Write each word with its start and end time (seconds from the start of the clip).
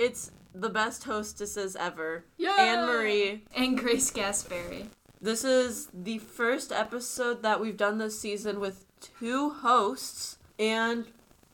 It's 0.00 0.30
the 0.54 0.70
best 0.70 1.04
hostesses 1.04 1.76
ever. 1.76 2.24
Yeah. 2.38 2.56
Anne 2.58 2.86
Marie. 2.86 3.44
And 3.54 3.76
Grace 3.76 4.10
Gasperi. 4.10 4.86
This 5.20 5.44
is 5.44 5.88
the 5.92 6.16
first 6.16 6.72
episode 6.72 7.42
that 7.42 7.60
we've 7.60 7.76
done 7.76 7.98
this 7.98 8.18
season 8.18 8.60
with 8.60 8.86
two 9.18 9.50
hosts, 9.50 10.38
and 10.58 11.04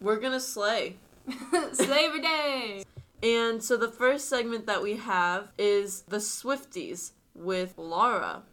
we're 0.01 0.21
gonna 0.21 0.39
slay. 0.39 0.95
Slaver 1.73 2.21
Day. 2.21 2.85
And 3.21 3.61
so 3.65 3.77
the 3.77 3.89
first 3.89 4.29
segment 4.29 4.67
that 4.67 4.81
we 4.81 4.95
have 4.95 5.51
is 5.59 6.03
the 6.03 6.19
Swifties 6.19 7.11
with 7.35 7.75
Laura. 7.77 8.45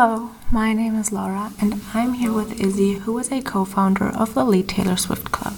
Hello, 0.00 0.30
my 0.52 0.72
name 0.72 0.94
is 0.94 1.10
Laura, 1.10 1.50
and 1.60 1.82
I'm 1.92 2.12
here 2.12 2.32
with 2.32 2.60
Izzy, 2.60 2.92
who 2.98 3.18
is 3.18 3.32
a 3.32 3.42
co 3.42 3.64
founder 3.64 4.06
of 4.10 4.32
the 4.32 4.44
Lead 4.44 4.68
Taylor 4.68 4.96
Swift 4.96 5.32
Club. 5.32 5.54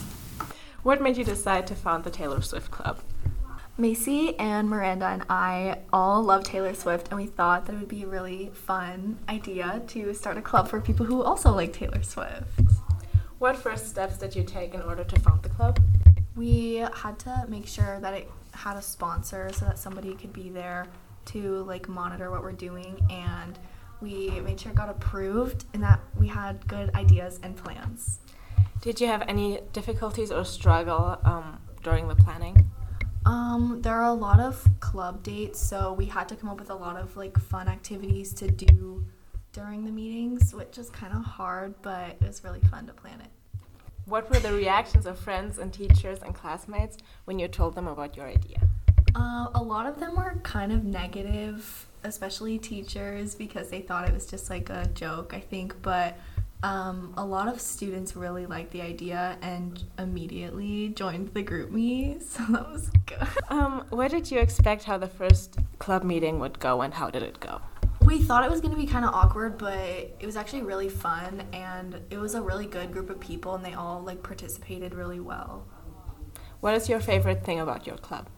What 0.83 1.03
made 1.03 1.19
you 1.19 1.25
decide 1.25 1.67
to 1.67 1.75
found 1.75 2.05
the 2.05 2.11
Taylor 2.11 2.41
Swift 2.41 2.71
Club? 2.71 3.01
Macy 3.77 4.39
and 4.39 4.71
Miranda 4.71 5.09
and 5.09 5.25
I 5.29 5.81
all 5.93 6.23
love 6.23 6.45
Taylor 6.45 6.73
Swift, 6.73 7.09
and 7.11 7.21
we 7.21 7.27
thought 7.27 7.67
that 7.67 7.75
it 7.75 7.81
would 7.81 7.89
be 7.89 8.05
a 8.05 8.07
really 8.07 8.51
fun 8.55 9.19
idea 9.29 9.83
to 9.89 10.15
start 10.15 10.39
a 10.39 10.41
club 10.41 10.69
for 10.69 10.81
people 10.81 11.05
who 11.05 11.23
also 11.23 11.53
like 11.53 11.75
Taylor 11.75 12.03
Swift. 12.03 12.63
What 13.39 13.57
first 13.57 13.89
steps 13.89 14.17
did 14.17 14.35
you 14.35 14.43
take 14.43 14.73
in 14.73 14.81
order 14.81 15.05
to 15.05 15.21
found 15.21 15.43
the 15.43 15.51
club? 15.51 15.79
We 16.35 16.77
had 16.77 17.19
to 17.19 17.45
make 17.47 17.67
sure 17.67 18.01
that 18.01 18.15
it 18.15 18.31
had 18.55 18.79
a 18.79 18.83
sponsor 18.83 19.51
so 19.53 19.67
that 19.67 19.79
somebody 19.79 20.15
could 20.15 20.33
be 20.33 20.49
there 20.49 20.87
to 21.27 21.63
like 21.65 21.91
monitor 21.91 22.31
what 22.31 22.43
we're 22.43 22.53
doing, 22.53 23.05
and 23.11 23.59
we 24.01 24.31
made 24.41 24.61
sure 24.61 24.73
it 24.73 24.77
got 24.77 24.89
approved 24.89 25.65
and 25.75 25.83
that 25.83 26.01
we 26.19 26.29
had 26.29 26.67
good 26.67 26.95
ideas 26.95 27.41
and 27.43 27.57
plans. 27.57 28.21
Did 28.81 29.01
you 29.01 29.07
have 29.07 29.23
any 29.29 29.61
difficulties 29.73 30.33
or 30.33 30.45
struggle 30.45 31.19
um, 31.25 31.61
during 31.83 32.09
the 32.09 32.17
planning? 32.17 32.71
Um, 33.27 33.83
there 33.83 33.95
are 33.95 34.09
a 34.09 34.15
lot 34.15 34.41
of 34.41 34.67
club 34.81 35.23
dates, 35.23 35.61
so 35.61 35.93
we 35.93 36.07
had 36.07 36.29
to 36.31 36.37
come 36.37 36.49
up 36.49 36.59
with 36.59 36.71
a 36.71 36.75
lot 36.75 36.97
of 36.97 37.17
like 37.17 37.39
fun 37.39 37.69
activities 37.69 38.33
to 38.35 38.51
do 38.51 39.05
during 39.53 39.85
the 39.85 39.91
meetings, 39.91 40.55
which 40.55 40.79
is 40.79 40.89
kind 40.91 41.13
of 41.13 41.23
hard, 41.25 41.75
but 41.83 42.17
it 42.21 42.23
was 42.23 42.43
really 42.43 42.61
fun 42.71 42.87
to 42.87 42.93
plan 42.93 43.21
it. 43.21 43.29
What 44.07 44.31
were 44.31 44.39
the 44.39 44.53
reactions 44.53 45.07
of 45.07 45.19
friends 45.19 45.59
and 45.59 45.73
teachers 45.73 46.21
and 46.23 46.35
classmates 46.35 46.97
when 47.27 47.39
you 47.39 47.49
told 47.49 47.75
them 47.75 47.87
about 47.87 48.17
your 48.17 48.27
idea? 48.27 48.69
Uh, 49.15 49.49
a 49.55 49.63
lot 49.63 49.87
of 49.87 50.01
them 50.01 50.17
were 50.17 50.41
kind 50.43 50.73
of 50.73 50.85
negative, 50.85 51.87
especially 52.05 52.59
teachers, 52.59 53.35
because 53.35 53.71
they 53.71 53.81
thought 53.81 54.09
it 54.09 54.15
was 54.15 54.27
just 54.27 54.51
like 54.51 54.71
a 54.71 54.87
joke, 54.95 55.33
I 55.35 55.41
think. 55.41 55.81
But 55.83 56.19
um, 56.63 57.15
a 57.17 57.25
lot 57.25 57.49
of 57.49 57.61
students 57.61 58.15
really 58.15 58.47
liked 58.47 58.71
the 58.73 58.83
idea 58.83 59.39
and 59.41 59.83
immediately 59.99 60.91
joined 60.91 61.33
the 61.33 61.43
GroupMe, 61.43 62.23
so 62.31 62.45
that 62.51 62.71
was 62.71 62.91
good. 63.07 63.29
Um, 63.49 63.85
what 63.91 64.11
did 64.11 64.31
you 64.31 64.39
expect 64.39 64.85
how 64.85 64.99
the 64.99 65.09
first 65.09 65.59
club 65.79 66.05
meeting 66.05 66.39
would 66.39 66.59
go 66.59 66.83
and 66.83 66.93
how 66.93 67.11
did 67.11 67.23
it 67.23 67.41
go? 67.41 67.61
We 68.03 68.19
thought 68.23 68.45
it 68.45 68.51
was 68.51 68.61
going 68.61 68.75
to 68.75 68.81
be 68.81 68.87
kind 68.87 69.05
of 69.05 69.15
awkward, 69.15 69.59
but 69.59 69.77
it 69.77 70.25
was 70.25 70.37
actually 70.37 70.63
really 70.63 70.89
fun, 70.89 71.45
and 71.53 72.01
it 72.11 72.19
was 72.19 72.35
a 72.35 72.43
really 72.43 72.67
good 72.67 72.93
group 72.93 73.11
of 73.11 73.21
people, 73.21 73.55
and 73.55 73.65
they 73.65 73.75
all 73.75 74.01
like 74.01 74.23
participated 74.23 74.95
really 74.95 75.21
well. 75.21 75.67
What 76.61 76.75
is 76.75 76.89
your 76.89 77.01
favorite 77.01 77.45
thing 77.45 77.61
about 77.61 77.87
your 77.87 77.97
club? 77.97 78.29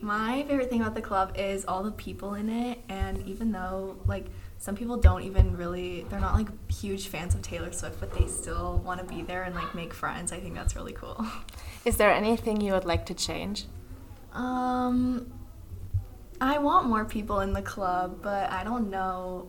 My 0.00 0.42
favorite 0.42 0.68
thing 0.68 0.80
about 0.82 0.94
the 0.94 1.02
club 1.02 1.32
is 1.36 1.64
all 1.64 1.82
the 1.82 1.92
people 1.92 2.34
in 2.34 2.48
it, 2.48 2.78
and 2.88 3.26
even 3.26 3.52
though 3.52 3.96
like 4.06 4.26
some 4.58 4.74
people 4.76 4.96
don't 4.96 5.22
even 5.22 5.56
really, 5.56 6.06
they're 6.08 6.20
not 6.20 6.34
like 6.34 6.48
huge 6.70 7.08
fans 7.08 7.34
of 7.34 7.42
Taylor 7.42 7.72
Swift, 7.72 8.00
but 8.00 8.12
they 8.14 8.26
still 8.26 8.82
want 8.84 9.00
to 9.00 9.06
be 9.06 9.22
there 9.22 9.42
and 9.42 9.54
like 9.54 9.74
make 9.74 9.92
friends. 9.92 10.32
I 10.32 10.40
think 10.40 10.54
that's 10.54 10.74
really 10.76 10.92
cool. 10.92 11.24
Is 11.84 11.96
there 11.96 12.10
anything 12.10 12.60
you 12.60 12.72
would 12.72 12.84
like 12.84 13.06
to 13.06 13.14
change? 13.14 13.66
Um, 14.32 15.32
I 16.40 16.58
want 16.58 16.86
more 16.86 17.04
people 17.04 17.40
in 17.40 17.52
the 17.52 17.62
club, 17.62 18.20
but 18.22 18.50
I 18.50 18.64
don't 18.64 18.90
know 18.90 19.48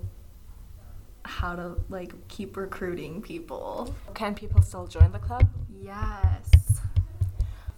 how 1.24 1.56
to 1.56 1.76
like 1.90 2.14
keep 2.28 2.56
recruiting 2.56 3.22
people. 3.22 3.94
Can 4.14 4.36
people 4.36 4.62
still 4.62 4.86
join 4.86 5.12
the 5.12 5.20
club? 5.20 5.48
Yes. 5.82 6.50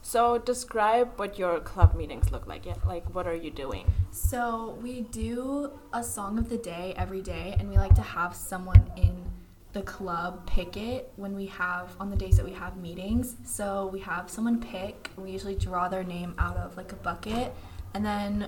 So 0.08 0.38
describe 0.38 1.20
what 1.20 1.38
your 1.38 1.60
club 1.60 1.94
meetings 1.94 2.32
look 2.32 2.48
like. 2.48 2.66
Yeah, 2.66 2.76
Like 2.86 3.14
what 3.14 3.28
are 3.28 3.36
you 3.36 3.52
doing? 3.52 3.92
So 4.12 4.80
we 4.82 5.02
do 5.02 5.70
a 5.92 6.02
song 6.02 6.40
of 6.40 6.48
the 6.48 6.58
day 6.58 6.94
every 6.96 7.22
day, 7.22 7.58
and 7.60 7.70
we 7.70 7.76
like 7.76 7.94
to 7.96 8.02
have 8.02 8.34
someone 8.34 8.90
in 8.96 9.26
the 9.74 9.82
club 9.82 10.48
pick 10.48 10.78
it 10.78 11.12
when 11.18 11.36
we 11.36 11.48
have 11.48 11.94
on 12.00 12.10
the 12.10 12.16
days 12.16 12.38
that 12.38 12.46
we 12.46 12.54
have 12.54 12.78
meetings. 12.78 13.36
So 13.44 13.88
we 13.92 14.00
have 14.00 14.30
someone 14.30 14.62
pick. 14.62 15.10
We 15.18 15.32
usually 15.32 15.56
draw 15.56 15.90
their 15.90 16.06
name 16.06 16.36
out 16.38 16.56
of 16.56 16.78
like 16.78 16.94
a 16.94 16.96
bucket, 16.96 17.54
and 17.94 18.06
then 18.06 18.48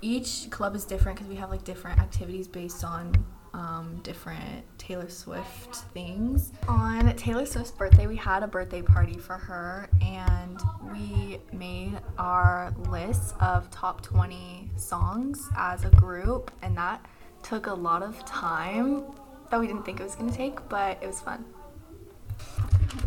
each 0.00 0.50
club 0.50 0.74
is 0.74 0.84
different 0.84 1.18
because 1.18 1.30
we 1.30 1.36
have 1.36 1.50
like 1.50 1.62
different 1.62 2.00
activities 2.00 2.48
based 2.48 2.82
on 2.82 3.14
um, 3.56 4.00
different 4.02 4.64
Taylor 4.78 5.08
Swift 5.08 5.76
things. 5.94 6.52
On 6.68 7.14
Taylor 7.16 7.46
Swift's 7.46 7.70
birthday, 7.70 8.06
we 8.06 8.16
had 8.16 8.42
a 8.42 8.46
birthday 8.46 8.82
party 8.82 9.16
for 9.16 9.38
her, 9.38 9.88
and 10.02 10.60
we 10.92 11.40
made 11.52 11.98
our 12.18 12.74
list 12.90 13.34
of 13.40 13.70
top 13.70 14.02
20 14.02 14.70
songs 14.76 15.48
as 15.56 15.84
a 15.84 15.90
group, 15.90 16.50
and 16.62 16.76
that 16.76 17.04
took 17.42 17.66
a 17.66 17.74
lot 17.74 18.02
of 18.02 18.24
time 18.26 19.04
that 19.50 19.58
we 19.58 19.66
didn't 19.66 19.84
think 19.84 20.00
it 20.00 20.02
was 20.02 20.16
going 20.16 20.30
to 20.30 20.36
take, 20.36 20.68
but 20.68 20.98
it 21.02 21.06
was 21.06 21.20
fun. 21.20 21.44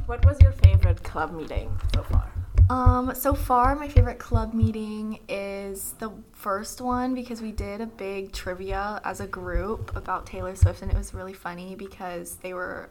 What 0.07 0.25
was 0.25 0.41
your 0.41 0.53
favorite 0.53 1.03
club 1.03 1.31
meeting 1.31 1.77
so 1.93 2.01
far? 2.03 2.31
Um, 2.69 3.15
so 3.15 3.33
far, 3.33 3.75
my 3.75 3.87
favorite 3.87 4.19
club 4.19 4.53
meeting 4.53 5.19
is 5.27 5.93
the 5.97 6.11
first 6.33 6.81
one 6.81 7.15
because 7.15 7.41
we 7.41 7.51
did 7.51 7.81
a 7.81 7.87
big 7.87 8.31
trivia 8.31 9.01
as 9.03 9.19
a 9.19 9.27
group 9.27 9.95
about 9.95 10.27
Taylor 10.27 10.55
Swift, 10.55 10.83
and 10.83 10.91
it 10.91 10.97
was 10.97 11.13
really 11.13 11.33
funny 11.33 11.73
because 11.75 12.35
they 12.37 12.53
were 12.53 12.89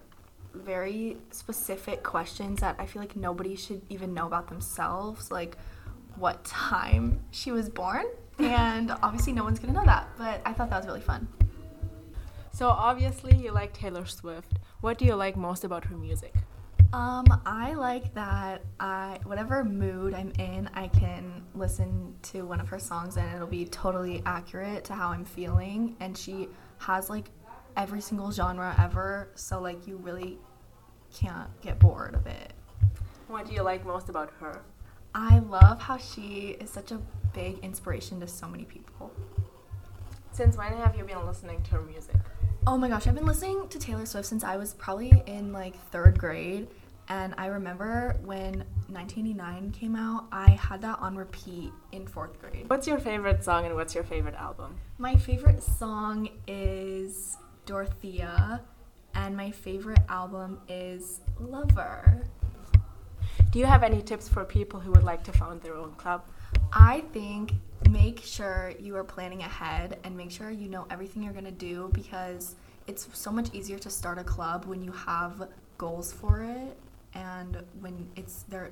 very 0.52 1.16
specific 1.30 2.02
questions 2.02 2.60
that 2.60 2.74
I 2.80 2.86
feel 2.86 3.00
like 3.00 3.14
nobody 3.14 3.54
should 3.54 3.82
even 3.88 4.12
know 4.14 4.26
about 4.26 4.48
themselves, 4.48 5.30
like 5.30 5.56
what 6.16 6.44
time 6.44 7.20
she 7.30 7.52
was 7.52 7.68
born. 7.68 8.04
And 8.40 8.92
obviously, 9.02 9.32
no 9.32 9.42
one's 9.42 9.58
gonna 9.58 9.72
know 9.72 9.84
that, 9.84 10.08
but 10.16 10.40
I 10.44 10.52
thought 10.52 10.70
that 10.70 10.76
was 10.76 10.86
really 10.86 11.00
fun. 11.00 11.26
So 12.52 12.68
obviously 12.68 13.36
you 13.36 13.50
like 13.50 13.72
Taylor 13.72 14.06
Swift. 14.06 14.52
What 14.80 14.96
do 14.96 15.04
you 15.04 15.16
like 15.16 15.36
most 15.36 15.64
about 15.64 15.86
her 15.86 15.96
music? 15.96 16.34
Um, 16.91 17.26
I 17.44 17.75
like 17.75 18.15
that 18.15 18.62
I 18.81 19.19
whatever 19.25 19.62
mood 19.62 20.15
I'm 20.15 20.32
in, 20.38 20.71
I 20.72 20.88
can 20.88 21.44
listen 21.54 22.15
to 22.22 22.47
one 22.47 22.60
of 22.60 22.69
her 22.69 22.78
songs 22.78 23.19
and 23.19 23.34
it'll 23.34 23.47
be 23.47 23.66
totally 23.66 24.22
accurate 24.25 24.84
to 24.84 24.94
how 24.94 25.09
I'm 25.09 25.25
feeling 25.25 25.97
and 26.00 26.16
she 26.16 26.49
has 26.78 27.10
like 27.10 27.31
every 27.76 28.00
single 28.00 28.31
genre 28.32 28.75
ever, 28.78 29.28
so 29.34 29.60
like 29.60 29.87
you 29.87 29.99
really 29.99 30.38
can't 31.15 31.49
get 31.60 31.78
bored 31.78 32.15
of 32.15 32.26
it. 32.26 32.54
What 33.28 33.47
do 33.47 33.53
you 33.53 33.62
like 33.62 33.84
most 33.84 34.09
about 34.09 34.32
her? 34.41 34.62
I 35.15 35.41
love 35.41 35.82
how 35.82 35.99
she 35.99 36.56
is 36.59 36.70
such 36.70 36.91
a 36.91 37.00
big 37.34 37.59
inspiration 37.59 38.19
to 38.20 38.26
so 38.26 38.49
many 38.49 38.65
people. 38.65 39.12
Since 40.32 40.56
when 40.56 40.72
have 40.72 40.97
you 40.97 41.05
been 41.05 41.26
listening 41.26 41.62
to 41.65 41.70
her 41.72 41.82
music? 41.82 42.16
Oh 42.70 42.76
my 42.76 42.90
gosh, 42.90 43.06
I've 43.06 43.14
been 43.14 43.24
listening 43.24 43.66
to 43.70 43.78
Taylor 43.78 44.04
Swift 44.04 44.26
since 44.26 44.44
I 44.44 44.58
was 44.58 44.74
probably 44.74 45.22
in 45.24 45.54
like 45.54 45.74
third 45.90 46.18
grade. 46.18 46.68
And 47.08 47.34
I 47.38 47.46
remember 47.46 48.14
when 48.22 48.62
1989 48.88 49.70
came 49.70 49.96
out, 49.96 50.26
I 50.30 50.50
had 50.50 50.82
that 50.82 50.98
on 50.98 51.16
repeat 51.16 51.72
in 51.93 52.06
fourth 52.06 52.38
grade. 52.38 52.69
What's 52.69 52.87
your 52.87 52.98
favorite 52.98 53.43
song 53.43 53.64
and 53.64 53.75
what's 53.75 53.94
your 53.94 54.04
favorite 54.04 54.34
album? 54.34 54.76
My 54.98 55.16
favorite 55.16 55.62
song 55.62 56.28
is 56.46 57.38
Dorothea, 57.64 58.60
and 59.14 59.34
my 59.34 59.50
favorite 59.50 60.02
album 60.10 60.60
is 60.69 61.22
Lover. 61.40 62.22
Do 63.50 63.58
you 63.58 63.64
have 63.64 63.82
any 63.82 64.02
tips 64.02 64.28
for 64.28 64.44
people 64.44 64.78
who 64.78 64.90
would 64.93 65.04
like 65.04 65.25
to 65.25 65.32
found 65.32 65.62
their 65.62 65.75
own 65.75 65.93
club? 65.93 66.22
I 66.73 67.05
think 67.12 67.53
make 67.91 68.20
sure 68.23 68.73
you 68.79 68.97
are 68.97 69.05
planning 69.05 69.43
ahead 69.43 69.99
and 70.05 70.17
make 70.17 70.31
sure 70.31 70.50
you 70.50 70.69
know 70.69 70.87
everything 70.91 71.23
you're 71.23 71.32
gonna 71.32 71.50
do 71.50 71.91
because 71.94 72.56
it's 72.87 73.09
so 73.12 73.31
much 73.31 73.53
easier 73.55 73.79
to 73.79 73.91
start 73.91 74.19
a 74.19 74.25
club 74.25 74.65
when 74.65 74.82
you 74.82 74.93
have 74.93 75.49
goals 75.79 76.12
for 76.12 76.43
it 76.43 76.76
and 77.15 77.62
when 77.81 78.09
it's 78.17 78.43
there 78.44 78.70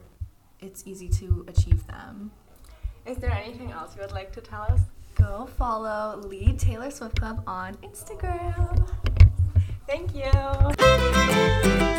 it's 0.61 0.87
easy 0.87 1.09
to 1.09 1.45
achieve 1.49 1.87
them. 1.87 2.31
Is 3.05 3.19
there 3.19 3.31
anything 3.31 3.71
else 3.73 3.95
you 3.95 4.03
would 4.03 4.13
like 4.13 4.33
to 4.33 4.41
tell 4.41 4.63
us? 4.63 4.81
Go 5.15 5.49
follow 5.57 6.21
Lead 6.25 6.59
Taylor 6.59 6.91
Swift 6.91 7.21
Club 7.21 7.43
on 7.47 7.75
Instagram. 7.77 8.89
Thank 9.87 10.15
you. 10.15 11.96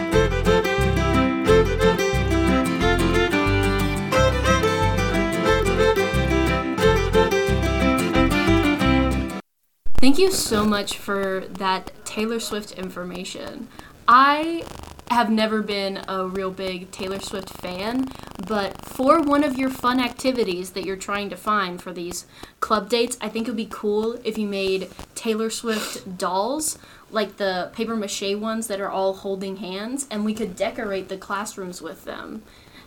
You 10.27 10.33
so 10.33 10.65
much 10.65 10.97
for 10.97 11.45
that 11.51 11.91
Taylor 12.03 12.39
Swift 12.39 12.73
information. 12.73 13.69
I 14.09 14.65
have 15.09 15.29
never 15.31 15.61
been 15.61 16.01
a 16.09 16.27
real 16.27 16.51
big 16.51 16.91
Taylor 16.91 17.19
Swift 17.19 17.49
fan, 17.49 18.09
but 18.45 18.83
for 18.83 19.21
one 19.21 19.45
of 19.45 19.57
your 19.57 19.69
fun 19.69 20.01
activities 20.01 20.71
that 20.71 20.83
you're 20.83 20.97
trying 20.97 21.29
to 21.29 21.37
find 21.37 21.81
for 21.81 21.93
these 21.93 22.25
club 22.59 22.89
dates, 22.89 23.17
I 23.21 23.29
think 23.29 23.47
it 23.47 23.51
would 23.51 23.57
be 23.57 23.69
cool 23.69 24.19
if 24.25 24.37
you 24.37 24.47
made 24.47 24.89
Taylor 25.15 25.49
Swift 25.49 26.17
dolls, 26.17 26.77
like 27.09 27.37
the 27.37 27.71
paper 27.71 27.95
mache 27.95 28.35
ones 28.35 28.67
that 28.67 28.81
are 28.81 28.89
all 28.89 29.13
holding 29.13 29.57
hands, 29.57 30.07
and 30.11 30.25
we 30.25 30.33
could 30.33 30.57
decorate 30.57 31.07
the 31.07 31.17
classrooms 31.17 31.81
with 31.81 32.03
them. 32.03 32.43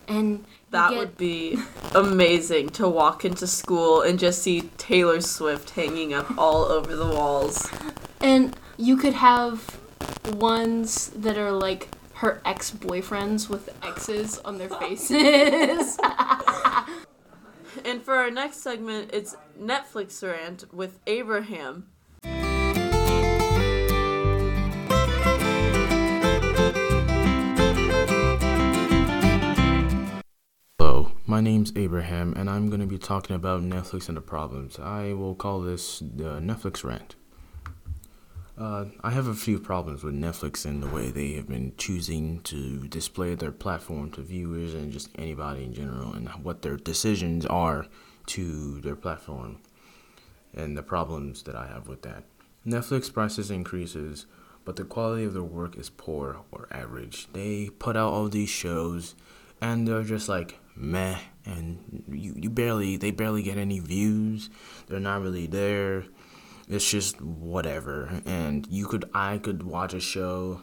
And 0.06 0.44
That 0.70 0.90
get- 0.90 0.99
would 0.99 1.17
be 1.17 1.58
amazing 1.94 2.70
to 2.70 2.88
walk 2.88 3.25
into 3.25 3.46
school 3.46 4.02
and 4.02 4.19
just 4.19 4.43
see 4.43 4.62
Taylor 4.78 5.20
Swift 5.20 5.70
hanging 5.70 6.14
up 6.14 6.38
all 6.38 6.64
over 6.64 6.94
the 6.94 7.06
walls. 7.06 7.69
And 8.20 8.56
you 8.76 8.96
could 8.96 9.14
have 9.14 9.78
ones 10.34 11.08
that 11.17 11.37
are 11.37 11.52
like 11.52 11.88
her 12.14 12.40
ex 12.44 12.70
boyfriends 12.70 13.49
with 13.49 13.70
X's 13.82 14.38
on 14.38 14.58
their 14.58 14.69
faces. 14.69 15.99
And 17.84 18.02
for 18.02 18.16
our 18.16 18.31
next 18.31 18.58
segment, 18.58 19.11
it's 19.12 19.37
Netflix 19.58 20.23
rant 20.23 20.64
with 20.73 20.99
Abraham. 21.06 21.87
My 31.40 31.44
name's 31.44 31.72
Abraham, 31.75 32.34
and 32.37 32.50
I'm 32.50 32.69
going 32.69 32.82
to 32.82 32.87
be 32.87 32.98
talking 32.98 33.34
about 33.34 33.62
Netflix 33.62 34.08
and 34.08 34.16
the 34.19 34.20
problems. 34.20 34.78
I 34.78 35.14
will 35.14 35.34
call 35.34 35.62
this 35.62 36.00
the 36.00 36.38
Netflix 36.38 36.84
rant. 36.84 37.14
Uh, 38.58 38.84
I 39.02 39.08
have 39.12 39.26
a 39.26 39.32
few 39.32 39.58
problems 39.58 40.04
with 40.04 40.12
Netflix 40.12 40.66
and 40.66 40.82
the 40.82 40.87
way 40.88 41.08
they 41.08 41.32
have 41.32 41.48
been 41.48 41.72
choosing 41.78 42.40
to 42.42 42.87
display 42.88 43.34
their 43.34 43.52
platform 43.52 44.10
to 44.10 44.20
viewers 44.20 44.75
and 44.75 44.92
just 44.92 45.08
anybody 45.14 45.64
in 45.64 45.72
general, 45.72 46.12
and 46.12 46.28
what 46.44 46.60
their 46.60 46.76
decisions 46.76 47.46
are 47.46 47.87
to 48.26 48.78
their 48.82 48.96
platform, 48.96 49.62
and 50.52 50.76
the 50.76 50.82
problems 50.82 51.44
that 51.44 51.56
I 51.56 51.69
have 51.69 51.88
with 51.88 52.02
that. 52.02 52.25
Netflix 52.66 53.10
prices 53.10 53.50
increases, 53.50 54.26
but 54.66 54.76
the 54.76 54.84
quality 54.84 55.25
of 55.25 55.32
their 55.32 55.42
work 55.42 55.78
is 55.78 55.88
poor 55.88 56.42
or 56.52 56.69
average. 56.70 57.28
They 57.32 57.70
put 57.70 57.96
out 57.96 58.12
all 58.12 58.28
these 58.28 58.50
shows 58.50 59.14
and 59.62 59.88
they're 59.88 60.02
just 60.02 60.28
like 60.28 60.58
meh 60.76 61.19
and 61.44 62.04
you, 62.08 62.34
you 62.37 62.50
barely 62.50 62.96
they 62.96 63.10
barely 63.10 63.42
get 63.42 63.58
any 63.58 63.78
views. 63.81 64.50
They're 64.87 65.00
not 65.00 65.22
really 65.22 65.46
there. 65.46 66.04
It's 66.69 66.88
just 66.88 67.20
whatever. 67.20 68.22
And 68.26 68.66
you 68.70 68.87
could 68.87 69.08
i 69.14 69.38
could 69.38 69.62
watch 69.62 69.94
a 69.94 70.00
show 70.00 70.62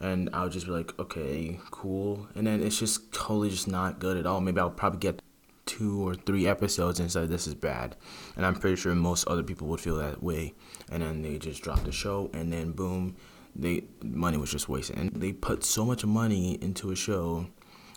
and 0.00 0.28
i 0.32 0.42
would 0.42 0.52
just 0.52 0.66
be 0.66 0.72
like 0.72 0.98
okay 0.98 1.60
cool. 1.70 2.28
And 2.34 2.46
then 2.46 2.62
it's 2.62 2.78
just 2.78 3.12
totally 3.12 3.50
just 3.50 3.68
not 3.68 3.98
good 3.98 4.16
at 4.16 4.26
all. 4.26 4.40
Maybe 4.40 4.60
i'll 4.60 4.70
probably 4.70 5.00
get 5.00 5.22
two 5.66 6.06
or 6.06 6.14
three 6.14 6.46
episodes 6.46 7.00
and 7.00 7.10
say 7.10 7.26
this 7.26 7.46
is 7.46 7.54
bad. 7.54 7.96
And 8.36 8.44
i'm 8.44 8.54
pretty 8.54 8.76
sure 8.76 8.94
most 8.94 9.26
other 9.26 9.42
people 9.42 9.68
would 9.68 9.80
feel 9.80 9.96
that 9.96 10.22
way. 10.22 10.54
And 10.90 11.02
then 11.02 11.22
they 11.22 11.38
just 11.38 11.62
drop 11.62 11.84
the 11.84 11.92
show 11.92 12.30
and 12.32 12.52
then 12.52 12.72
boom 12.72 13.16
they 13.56 13.84
money 14.02 14.36
was 14.36 14.50
just 14.50 14.68
wasted. 14.68 14.96
And 14.96 15.12
they 15.12 15.32
put 15.32 15.64
so 15.64 15.84
much 15.84 16.04
money 16.04 16.58
into 16.60 16.90
a 16.90 16.96
show 16.96 17.46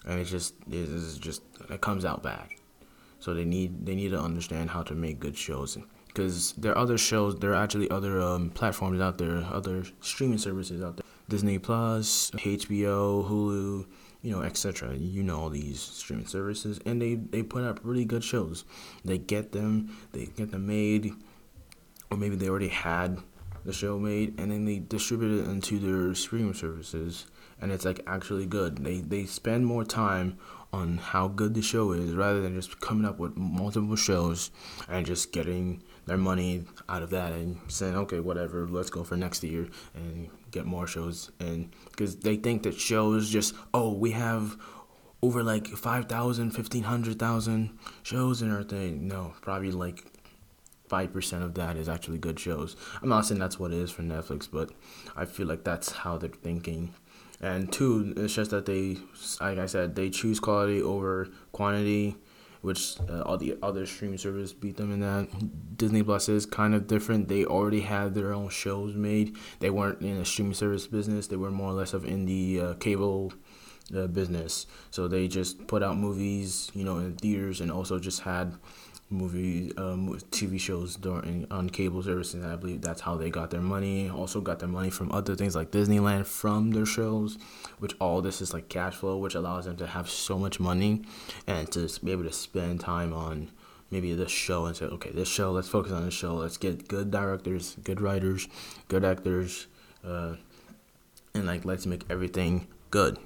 and 0.08 0.20
it 0.20 0.26
just 0.26 0.56
it 0.68 0.74
is 0.76 1.18
just 1.18 1.44
it 1.70 1.82
comes 1.82 2.06
out 2.06 2.24
bad. 2.24 2.48
So 3.20 3.34
they 3.34 3.46
need 3.46 3.86
they 3.86 3.96
need 3.96 4.10
to 4.10 4.20
understand 4.20 4.70
how 4.70 4.84
to 4.84 4.96
make 4.96 5.20
good 5.20 5.38
shows 5.38 5.78
because 6.08 6.54
there 6.54 6.72
are 6.72 6.78
other 6.78 6.98
shows. 6.98 7.36
There 7.36 7.52
are 7.52 7.64
actually 7.64 7.90
other 7.92 8.22
um, 8.22 8.50
platforms 8.50 9.02
out 9.02 9.18
there, 9.18 9.44
other 9.52 9.84
streaming 10.02 10.38
services 10.38 10.82
out 10.82 10.98
there. 10.98 11.06
Disney 11.30 11.60
Plus, 11.60 12.32
HBO, 12.32 13.28
Hulu, 13.30 13.86
you 14.22 14.32
know, 14.32 14.42
etc. 14.42 14.96
You 14.96 15.24
know 15.24 15.40
all 15.42 15.50
these 15.50 15.80
streaming 15.80 16.28
services, 16.28 16.80
and 16.86 17.02
they 17.02 17.16
they 17.16 17.44
put 17.44 17.64
up 17.64 17.82
really 17.84 18.06
good 18.06 18.24
shows. 18.24 18.64
They 19.04 19.18
get 19.18 19.52
them, 19.52 19.96
they 20.14 20.28
get 20.28 20.52
them 20.52 20.68
made, 20.68 21.12
or 22.10 22.18
maybe 22.18 22.38
they 22.38 22.48
already 22.48 22.70
had 22.70 23.18
the 23.66 23.74
show 23.74 24.00
made, 24.00 24.40
and 24.40 24.50
then 24.52 24.64
they 24.64 24.80
distribute 24.80 25.42
it 25.42 25.50
into 25.50 25.80
their 25.80 26.16
streaming 26.16 26.54
services 26.54 27.26
and 27.62 27.72
it's 27.72 27.86
like 27.86 28.02
actually 28.08 28.46
good. 28.46 28.78
They 28.84 28.98
they 28.98 29.26
spend 29.26 29.66
more 29.66 29.84
time 29.84 30.38
on 30.74 30.98
how 30.98 31.28
good 31.28 31.54
the 31.54 31.62
show 31.62 31.92
is 31.92 32.14
rather 32.14 32.42
than 32.42 32.54
just 32.54 32.80
coming 32.82 33.06
up 33.06 33.20
with 33.20 33.36
multiple 33.38 33.96
shows 33.96 34.52
and 34.90 35.06
just 35.06 35.32
getting 35.32 35.82
their 36.06 36.18
money 36.18 36.66
out 36.90 37.02
of 37.02 37.10
that 37.10 37.32
and 37.32 37.58
saying 37.70 37.96
okay 37.96 38.20
whatever 38.20 38.68
let's 38.68 38.90
go 38.90 39.02
for 39.02 39.16
next 39.16 39.42
year 39.44 39.68
and 39.96 40.30
get 40.52 40.66
more 40.66 40.86
shows 40.86 41.32
and 41.40 41.74
because 41.90 42.18
they 42.18 42.36
think 42.36 42.64
that 42.64 42.78
shows 42.78 43.30
just 43.30 43.56
oh 43.74 43.94
we 43.94 44.12
have 44.12 44.58
over 45.22 45.42
like 45.42 45.68
5,000 45.68 46.52
1,500,000 46.52 47.70
shows 48.04 48.42
and 48.42 48.52
everything 48.52 49.08
no 49.08 49.34
probably 49.42 49.72
like 49.72 50.04
five 50.88 51.12
percent 51.12 51.44
of 51.44 51.54
that 51.56 51.76
is 51.76 51.90
actually 51.90 52.18
good 52.18 52.40
shows. 52.40 52.76
I'm 53.02 53.10
not 53.10 53.26
saying 53.26 53.40
that's 53.40 53.60
what 53.60 53.72
it 53.72 53.78
is 53.78 53.92
for 53.92 54.04
Netflix, 54.04 54.48
but 54.52 54.72
I 55.16 55.26
feel 55.26 55.48
like 55.48 55.64
that's 55.64 55.92
how 55.92 56.18
they're 56.18 56.30
thinking. 56.30 56.94
And 57.42 57.72
two, 57.72 58.14
it's 58.18 58.34
just 58.34 58.52
that 58.52 58.66
they, 58.66 58.98
like 59.40 59.60
I 59.60 59.68
said, 59.68 59.96
they 59.96 60.10
choose 60.10 60.40
quality 60.40 60.82
over 60.82 61.30
quantity, 61.52 62.16
which 62.62 63.00
uh, 63.10 63.22
all 63.22 63.38
the 63.38 63.58
other 63.62 63.86
streaming 63.86 64.18
services 64.18 64.54
beat 64.54 64.78
them 64.78 64.92
in 64.92 65.02
that. 65.02 65.78
Disney 65.78 66.02
Plus 66.02 66.30
is 66.30 66.48
kind 66.48 66.74
of 66.74 66.88
different. 66.88 67.28
They 67.28 67.46
already 67.46 67.82
had 67.82 68.16
their 68.16 68.34
own 68.34 68.50
shows 68.50 68.96
made. 68.96 69.36
They 69.60 69.70
weren't 69.70 70.02
in 70.02 70.18
a 70.18 70.26
streaming 70.26 70.56
service 70.56 70.88
business. 70.88 71.28
They 71.28 71.36
were 71.36 71.52
more 71.52 71.70
or 71.70 71.74
less 71.74 71.94
of 71.94 72.06
in 72.06 72.26
the 72.26 72.60
uh, 72.60 72.74
cable 72.76 73.34
uh, 73.96 74.08
business. 74.08 74.66
So 74.90 75.08
they 75.08 75.28
just 75.28 75.68
put 75.68 75.84
out 75.84 75.98
movies, 75.98 76.72
you 76.74 76.84
know, 76.84 76.98
in 76.98 77.16
theaters, 77.16 77.62
and 77.62 77.72
also 77.72 78.00
just 78.00 78.22
had 78.22 78.56
movie 79.10 79.72
um, 79.78 80.10
TV 80.32 80.60
shows 80.60 80.96
during 80.98 81.48
on 81.50 81.70
cable 81.70 82.04
services. 82.04 82.44
I 82.44 82.56
believe 82.56 82.82
that's 82.82 83.02
how 83.02 83.16
they 83.16 83.30
got 83.30 83.52
their 83.52 83.62
money. 83.62 84.10
Also 84.10 84.42
got 84.42 84.60
their 84.60 84.68
money 84.68 84.90
from 84.90 85.12
other 85.12 85.36
things 85.36 85.56
like 85.56 85.72
Disneyland 85.72 86.26
from 86.26 86.72
their 86.72 86.86
shows, 86.86 87.38
which 87.80 87.96
all 88.00 88.22
this 88.22 88.42
is 88.42 88.54
like 88.54 88.70
cash 88.70 88.96
flow, 88.96 89.18
which 89.18 89.36
allows 89.36 89.66
them 89.66 89.78
to 89.78 89.88
have 89.88 90.10
so 90.10 90.38
much 90.38 90.60
money 90.60 91.04
and 91.46 91.72
to 91.72 91.90
be 92.04 92.12
able 92.12 92.24
to 92.24 92.34
spend 92.34 92.82
time 92.82 93.14
on 93.14 93.50
maybe 93.90 94.14
this 94.14 94.32
show 94.32 94.66
and 94.66 94.76
say, 94.76 94.86
okay, 94.86 95.12
this 95.12 95.30
show, 95.30 95.52
let's 95.52 95.70
focus 95.70 95.92
on 95.92 96.04
this 96.04 96.14
show. 96.14 96.36
Let's 96.36 96.58
get 96.58 96.88
good 96.88 97.10
directors, 97.10 97.78
good 97.84 98.02
writers, 98.02 98.48
good 98.90 99.06
actors, 99.06 99.68
uh, 100.06 100.36
and 101.34 101.46
like 101.46 101.66
let's 101.66 101.86
make 101.86 102.04
everything 102.10 102.68
good. 102.92 103.18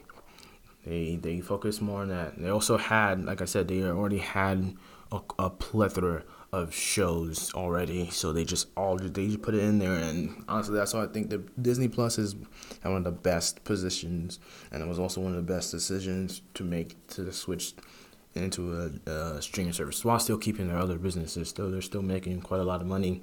They 0.85 1.15
they 1.15 1.41
focus 1.41 1.81
more 1.81 2.01
on 2.01 2.09
that. 2.09 2.39
They 2.39 2.49
also 2.49 2.77
had, 2.77 3.25
like 3.25 3.41
I 3.41 3.45
said, 3.45 3.67
they 3.67 3.83
already 3.83 4.17
had 4.17 4.75
a, 5.11 5.19
a 5.39 5.49
plethora 5.49 6.23
of 6.51 6.73
shows 6.73 7.53
already, 7.53 8.09
so 8.09 8.33
they 8.33 8.43
just 8.43 8.67
all 8.75 8.97
they 8.97 9.27
just 9.27 9.41
put 9.41 9.55
it 9.55 9.63
in 9.63 9.79
there. 9.79 9.93
And 9.93 10.43
honestly, 10.47 10.75
that's 10.75 10.93
why 10.93 11.03
I 11.03 11.07
think 11.07 11.29
the 11.29 11.39
Disney 11.61 11.87
Plus 11.87 12.17
is 12.17 12.35
one 12.81 12.97
of 12.97 13.03
the 13.03 13.11
best 13.11 13.63
positions, 13.63 14.39
and 14.71 14.83
it 14.83 14.87
was 14.87 14.99
also 14.99 15.21
one 15.21 15.31
of 15.31 15.45
the 15.45 15.53
best 15.53 15.71
decisions 15.71 16.41
to 16.55 16.63
make 16.63 16.95
to 17.07 17.31
switch 17.31 17.73
into 18.33 18.73
a, 19.07 19.11
a 19.11 19.41
streaming 19.41 19.73
service 19.73 20.05
while 20.05 20.19
still 20.19 20.37
keeping 20.37 20.67
their 20.67 20.77
other 20.77 20.97
businesses. 20.97 21.49
Still, 21.49 21.71
they're 21.71 21.81
still 21.81 22.01
making 22.01 22.41
quite 22.41 22.61
a 22.61 22.65
lot 22.65 22.81
of 22.81 22.87
money. 22.87 23.21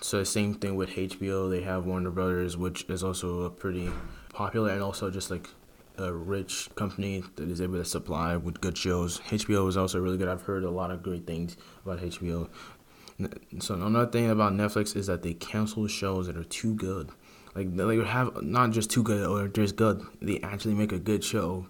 So 0.00 0.18
the 0.18 0.24
same 0.24 0.54
thing 0.54 0.74
with 0.74 0.90
HBO. 0.90 1.48
They 1.48 1.62
have 1.62 1.86
Warner 1.86 2.10
Brothers, 2.10 2.56
which 2.56 2.84
is 2.88 3.04
also 3.04 3.42
a 3.42 3.50
pretty 3.50 3.90
popular 4.32 4.70
and 4.70 4.82
also 4.82 5.10
just 5.10 5.30
like 5.30 5.48
a 5.96 6.12
rich 6.12 6.68
company 6.74 7.22
that 7.36 7.48
is 7.48 7.60
able 7.60 7.78
to 7.78 7.84
supply 7.84 8.36
with 8.36 8.60
good 8.60 8.76
shows. 8.76 9.20
HBO 9.20 9.68
is 9.68 9.76
also 9.76 10.00
really 10.00 10.18
good. 10.18 10.28
I've 10.28 10.42
heard 10.42 10.64
a 10.64 10.70
lot 10.70 10.90
of 10.90 11.02
great 11.02 11.26
things 11.26 11.56
about 11.84 12.00
HBO. 12.00 12.48
So 13.60 13.74
another 13.74 14.10
thing 14.10 14.28
about 14.28 14.52
Netflix 14.52 14.96
is 14.96 15.06
that 15.06 15.22
they 15.22 15.34
cancel 15.34 15.86
shows 15.86 16.26
that 16.26 16.36
are 16.36 16.44
too 16.44 16.74
good. 16.74 17.10
Like 17.54 17.76
they 17.76 17.96
have 17.98 18.42
not 18.42 18.72
just 18.72 18.90
too 18.90 19.04
good 19.04 19.24
or 19.26 19.46
just 19.46 19.76
good. 19.76 20.04
They 20.20 20.40
actually 20.40 20.74
make 20.74 20.90
a 20.90 20.98
good 20.98 21.22
show, 21.22 21.68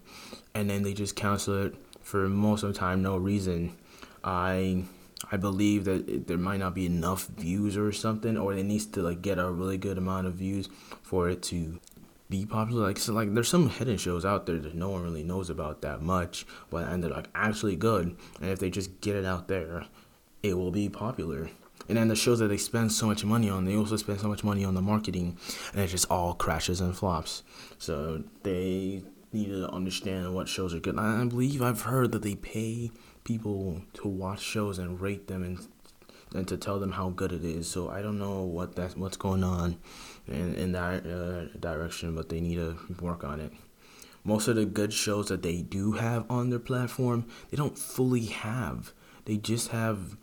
and 0.55 0.71
then 0.71 0.83
they 0.83 0.95
just 0.95 1.15
cancel 1.15 1.67
it 1.67 1.75
for 2.01 2.29
most 2.29 2.63
of 2.63 2.73
the 2.73 2.79
time 2.79 3.03
no 3.03 3.19
reason. 3.19 3.77
I 4.23 4.85
I 5.31 5.37
believe 5.37 5.85
that 5.85 6.09
it, 6.09 6.27
there 6.27 6.39
might 6.39 6.61
not 6.61 6.75
be 6.75 6.87
enough 6.87 7.27
views 7.27 7.77
or 7.77 7.93
something, 7.93 8.39
or 8.39 8.55
it 8.55 8.65
needs 8.65 8.87
to 8.87 9.03
like 9.03 9.21
get 9.21 9.39
a 9.39 9.51
really 9.51 9.77
good 9.77 9.99
amount 9.99 10.27
of 10.27 10.35
views 10.35 10.71
for 11.03 11.29
it 11.29 11.43
to 11.45 11.79
be 12.29 12.47
popular. 12.47 12.87
Like 12.87 12.99
so, 12.99 13.13
like 13.13 13.35
there's 13.35 13.49
some 13.49 13.71
hidden 13.71 13.97
shows 13.97 14.25
out 14.25 14.47
there 14.47 14.59
that 14.59 14.75
no 14.75 14.91
one 14.91 15.03
really 15.03 15.23
knows 15.23 15.51
about 15.51 15.83
that 15.83 16.03
much, 16.03 16.47
but 16.71 16.89
and 16.89 17.03
they're 17.03 17.11
like 17.11 17.29
actually 17.35 17.77
good. 17.77 18.17
And 18.41 18.51
if 18.51 18.59
they 18.59 18.71
just 18.71 19.01
get 19.01 19.17
it 19.17 19.25
out 19.25 19.49
there, 19.49 19.87
it 20.43 20.55
will 20.55 20.71
be 20.71 20.89
popular. 20.89 21.51
And 21.89 21.99
then 21.99 22.09
the 22.09 22.17
shows 22.17 22.39
that 22.39 22.49
they 22.49 22.57
spend 22.57 22.93
so 22.93 23.07
much 23.07 23.25
money 23.25 23.51
on, 23.51 23.65
they 23.67 23.77
also 23.77 23.97
spend 23.97 24.21
so 24.21 24.29
much 24.29 24.43
money 24.43 24.65
on 24.65 24.75
the 24.75 24.81
marketing, 24.81 25.37
and 25.73 25.83
it 25.83 25.89
just 25.89 26.11
all 26.11 26.33
crashes 26.35 26.81
and 26.81 26.97
flops. 26.97 27.43
So 27.79 28.25
they 28.43 29.03
need 29.33 29.49
to 29.49 29.69
understand 29.71 30.35
what 30.35 30.49
shows 30.49 30.73
are 30.75 30.81
good. 30.81 30.99
I 30.99 31.25
believe 31.25 31.61
I've 31.61 31.83
heard 31.83 32.13
that 32.13 32.23
they 32.23 32.37
pay 32.37 32.91
people 33.25 33.83
to 33.95 34.09
watch 34.09 34.41
shows 34.41 34.79
and 34.79 35.01
rate 35.01 35.27
them 35.27 35.43
and 35.43 35.67
and 36.35 36.47
to 36.49 36.57
tell 36.57 36.79
them 36.79 36.93
how 36.93 37.11
good 37.11 37.33
it 37.33 37.45
is. 37.45 37.69
So 37.71 37.89
I 37.89 38.03
don't 38.03 38.19
know 38.19 38.43
what 38.43 38.75
that's 38.77 38.97
what's 38.97 39.17
going 39.17 39.45
on 39.45 39.79
in 40.29 40.55
in 40.55 40.73
that 40.73 41.07
uh, 41.07 41.57
direction, 41.59 42.15
but 42.15 42.29
they 42.29 42.41
need 42.41 42.57
to 42.57 42.77
work 43.01 43.25
on 43.25 43.41
it. 43.41 43.53
Most 44.25 44.49
of 44.49 44.57
the 44.57 44.65
good 44.65 44.93
shows 44.93 45.29
that 45.29 45.43
they 45.43 45.63
do 45.63 45.93
have 45.93 46.25
on 46.31 46.51
their 46.51 46.59
platform, 46.59 47.27
they 47.51 47.57
don't 47.57 47.79
fully 47.79 48.27
have. 48.27 48.93
They 49.27 49.37
just 49.37 49.69
have 49.69 50.17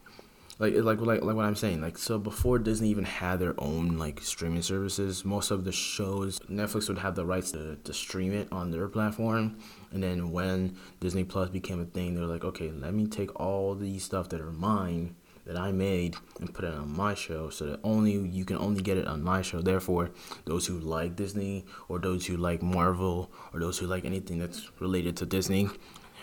like 0.62 0.76
like 0.76 1.00
like 1.00 1.24
like 1.24 1.36
what 1.36 1.46
I'm 1.46 1.56
saying. 1.56 1.82
Like 1.82 1.98
so 1.98 2.20
before 2.20 2.60
Disney 2.60 2.90
even 2.90 3.06
had 3.06 3.40
their 3.40 3.56
own 3.58 3.98
like 3.98 4.22
streaming 4.22 4.62
services, 4.62 5.24
most 5.24 5.50
of 5.50 5.66
the 5.66 5.72
shows 5.72 6.40
Netflix 6.42 6.88
would 6.88 7.00
have 7.00 7.16
the 7.16 7.26
rights 7.26 7.52
to, 7.54 7.78
to 7.84 7.94
stream 7.94 8.34
it 8.34 8.48
on 8.52 8.72
their 8.72 8.88
platform. 8.88 9.58
And 9.92 10.04
then 10.04 10.32
when 10.32 10.78
Disney 11.00 11.24
Plus 11.24 11.50
became 11.50 11.80
a 11.82 11.86
thing, 11.86 12.16
they're 12.16 12.26
like, 12.26 12.44
okay, 12.44 12.72
let 12.72 12.94
me 12.94 13.08
take 13.08 13.40
all 13.40 13.76
these 13.76 14.04
stuff 14.04 14.30
that 14.30 14.42
are 14.42 14.52
mine 14.52 15.16
that 15.52 15.62
I 15.62 15.72
made 15.72 16.16
and 16.40 16.54
put 16.54 16.64
it 16.66 16.74
on 16.74 16.96
my 16.96 17.14
show 17.14 17.50
so 17.50 17.66
that 17.66 17.80
only 17.84 18.14
you 18.14 18.46
can 18.46 18.58
only 18.58 18.82
get 18.82 18.98
it 18.98 19.08
on 19.08 19.22
my 19.22 19.42
show. 19.42 19.62
Therefore, 19.62 20.12
those 20.46 20.66
who 20.66 20.80
like 20.80 21.16
Disney 21.16 21.66
or 21.90 22.00
those 22.00 22.26
who 22.26 22.38
like 22.38 22.62
Marvel 22.62 23.32
or 23.54 23.60
those 23.60 23.78
who 23.78 23.86
like 23.86 24.06
anything 24.06 24.40
that's 24.40 24.72
related 24.80 25.18
to 25.18 25.26
Disney, 25.26 25.70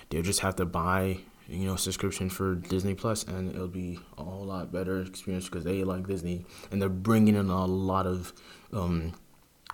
they'll 0.09 0.23
just 0.23 0.41
have 0.41 0.57
to 0.57 0.65
buy 0.65 1.19
you 1.47 1.67
know 1.67 1.77
subscription 1.77 2.31
for 2.31 2.55
Disney 2.55 2.95
Plus 2.95 3.25
and 3.25 3.55
it'll 3.55 3.69
be 3.69 3.99
a 4.17 4.23
whole 4.23 4.45
lot 4.45 4.71
better 4.73 5.01
experience 5.01 5.47
because 5.47 5.65
they 5.65 5.85
like 5.85 6.07
Disney 6.07 6.45
and 6.71 6.81
they're 6.81 6.89
bringing 6.89 7.37
in 7.37 7.49
a 7.49 7.67
lot 7.67 8.07
of 8.07 8.33
um, 8.73 9.13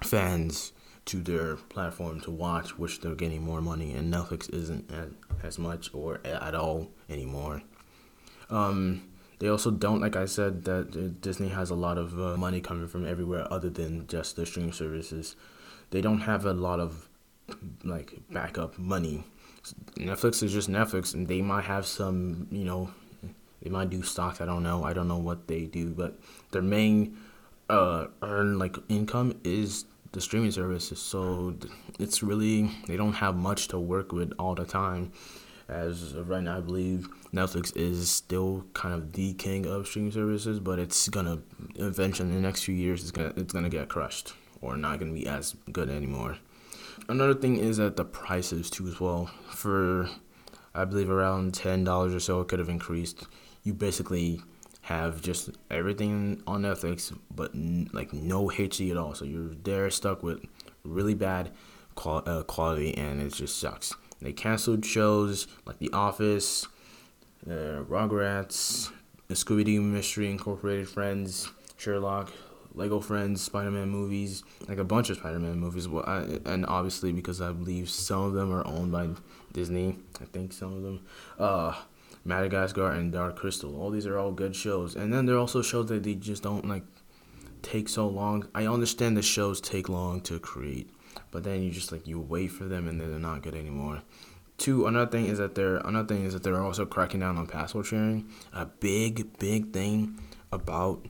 fans 0.02 0.72
to 1.06 1.18
their 1.18 1.56
platform 1.56 2.20
to 2.22 2.30
watch, 2.30 2.78
which 2.78 3.00
they're 3.00 3.14
getting 3.14 3.42
more 3.42 3.60
money, 3.60 3.92
and 3.92 4.12
Netflix 4.12 4.52
isn't 4.52 4.90
at, 4.90 5.08
as 5.42 5.58
much 5.58 5.90
or 5.92 6.20
at 6.24 6.54
all 6.54 6.90
anymore. 7.10 7.62
Um, 8.48 9.02
they 9.38 9.48
also 9.48 9.70
don't, 9.70 10.00
like 10.00 10.16
I 10.16 10.26
said, 10.26 10.64
that 10.64 11.20
Disney 11.20 11.48
has 11.48 11.70
a 11.70 11.74
lot 11.74 11.98
of 11.98 12.18
uh, 12.18 12.36
money 12.36 12.60
coming 12.60 12.88
from 12.88 13.06
everywhere 13.06 13.52
other 13.52 13.70
than 13.70 14.06
just 14.06 14.36
the 14.36 14.46
streaming 14.46 14.72
services. 14.72 15.36
They 15.90 16.00
don't 16.00 16.20
have 16.20 16.46
a 16.46 16.52
lot 16.52 16.80
of 16.80 17.08
like 17.84 18.14
backup 18.30 18.78
money. 18.78 19.24
Netflix 19.96 20.42
is 20.42 20.52
just 20.52 20.70
Netflix, 20.70 21.14
and 21.14 21.26
they 21.26 21.42
might 21.42 21.64
have 21.64 21.86
some, 21.86 22.46
you 22.50 22.64
know, 22.64 22.90
they 23.62 23.70
might 23.70 23.90
do 23.90 24.02
stocks. 24.02 24.40
I 24.40 24.46
don't 24.46 24.62
know. 24.62 24.84
I 24.84 24.92
don't 24.92 25.08
know 25.08 25.18
what 25.18 25.48
they 25.48 25.64
do, 25.64 25.90
but 25.90 26.18
their 26.50 26.62
main 26.62 27.16
uh 27.70 28.08
earn 28.20 28.58
like 28.58 28.76
income 28.90 29.40
is 29.42 29.86
the 30.12 30.20
streaming 30.20 30.50
services. 30.50 31.00
So 31.00 31.54
it's 31.98 32.22
really 32.22 32.70
they 32.86 32.96
don't 32.96 33.14
have 33.14 33.36
much 33.36 33.68
to 33.68 33.78
work 33.78 34.12
with 34.12 34.32
all 34.38 34.54
the 34.54 34.64
time. 34.64 35.12
As 35.68 36.14
right 36.14 36.42
now, 36.42 36.58
I 36.58 36.60
believe 36.60 37.08
Netflix 37.34 37.76
is 37.76 38.10
still 38.10 38.64
kind 38.74 38.94
of 38.94 39.12
the 39.12 39.34
king 39.34 39.66
of 39.66 39.86
streaming 39.88 40.12
services, 40.12 40.60
but 40.60 40.78
it's 40.78 41.08
gonna 41.08 41.40
eventually 41.76 42.28
in 42.28 42.34
the 42.34 42.40
next 42.40 42.62
few 42.64 42.74
years 42.74 43.02
it's 43.02 43.10
gonna 43.10 43.32
it's 43.36 43.52
gonna 43.52 43.68
get 43.68 43.88
crushed 43.88 44.32
or 44.60 44.76
not 44.76 45.00
gonna 45.00 45.12
be 45.12 45.26
as 45.26 45.56
good 45.72 45.90
anymore. 45.90 46.38
Another 47.08 47.34
thing 47.34 47.56
is 47.56 47.78
that 47.78 47.96
the 47.96 48.04
prices 48.04 48.70
too 48.70 48.86
as 48.86 49.00
well. 49.00 49.30
For 49.50 50.08
I 50.74 50.84
believe 50.84 51.10
around 51.10 51.54
ten 51.54 51.82
dollars 51.84 52.14
or 52.14 52.20
so, 52.20 52.40
it 52.40 52.48
could 52.48 52.60
have 52.60 52.68
increased. 52.68 53.26
You 53.64 53.74
basically 53.74 54.40
have 54.82 55.20
just 55.22 55.50
everything 55.70 56.42
on 56.46 56.62
Netflix, 56.62 57.16
but 57.34 57.54
n- 57.54 57.88
like 57.92 58.12
no 58.12 58.48
HD 58.48 58.90
at 58.90 58.96
all. 58.96 59.14
So 59.14 59.24
you're 59.24 59.54
there 59.64 59.90
stuck 59.90 60.22
with 60.22 60.44
really 60.84 61.14
bad 61.14 61.50
qual- 61.94 62.22
uh, 62.26 62.42
quality, 62.44 62.96
and 62.96 63.20
it 63.20 63.32
just 63.32 63.58
sucks. 63.58 63.94
They 64.20 64.32
canceled 64.32 64.84
shows 64.84 65.46
like 65.66 65.78
The 65.78 65.90
Office, 65.92 66.66
uh, 67.46 67.84
Rugrats, 67.84 68.90
Scooby 69.30 69.64
Doo 69.64 69.80
Mystery 69.80 70.30
Incorporated, 70.30 70.88
Friends, 70.88 71.50
Sherlock, 71.76 72.32
Lego 72.74 73.00
Friends, 73.00 73.42
Spider 73.42 73.70
Man 73.70 73.88
movies, 73.88 74.42
like 74.68 74.78
a 74.78 74.84
bunch 74.84 75.10
of 75.10 75.18
Spider 75.18 75.38
Man 75.38 75.58
movies. 75.58 75.88
Well, 75.88 76.04
I, 76.06 76.40
and 76.44 76.66
obviously 76.66 77.12
because 77.12 77.40
I 77.40 77.52
believe 77.52 77.88
some 77.88 78.22
of 78.22 78.32
them 78.34 78.52
are 78.52 78.66
owned 78.66 78.92
by 78.92 79.08
Disney. 79.52 79.96
I 80.20 80.24
think 80.24 80.52
some 80.52 80.74
of 80.74 80.82
them. 80.82 81.00
Uh, 81.38 81.74
Madagascar 82.24 82.90
and 82.90 83.12
Dark 83.12 83.36
Crystal. 83.36 83.78
All 83.80 83.90
these 83.90 84.06
are 84.06 84.18
all 84.18 84.32
good 84.32 84.56
shows. 84.56 84.96
And 84.96 85.12
then 85.12 85.26
there 85.26 85.36
are 85.36 85.40
also 85.40 85.62
shows 85.62 85.88
that 85.88 86.02
they 86.02 86.14
just 86.14 86.42
don't 86.42 86.66
like 86.66 86.84
take 87.62 87.88
so 87.88 88.08
long. 88.08 88.48
I 88.54 88.66
understand 88.66 89.16
the 89.16 89.22
shows 89.22 89.60
take 89.60 89.88
long 89.88 90.20
to 90.22 90.38
create, 90.38 90.90
but 91.30 91.44
then 91.44 91.62
you 91.62 91.70
just 91.70 91.92
like 91.92 92.06
you 92.06 92.18
wait 92.20 92.48
for 92.48 92.64
them 92.64 92.88
and 92.88 93.00
then 93.00 93.10
they're 93.10 93.18
not 93.18 93.42
good 93.42 93.54
anymore. 93.54 94.02
Two, 94.56 94.86
another 94.86 95.10
thing 95.10 95.26
is 95.26 95.38
that 95.38 95.54
they're 95.54 95.76
another 95.78 96.14
thing 96.14 96.24
is 96.24 96.32
that 96.32 96.42
they're 96.42 96.62
also 96.62 96.86
cracking 96.86 97.20
down 97.20 97.36
on 97.36 97.46
password 97.46 97.86
sharing. 97.86 98.30
A 98.52 98.66
big, 98.66 99.38
big 99.38 99.72
thing 99.72 100.20
about 100.52 101.06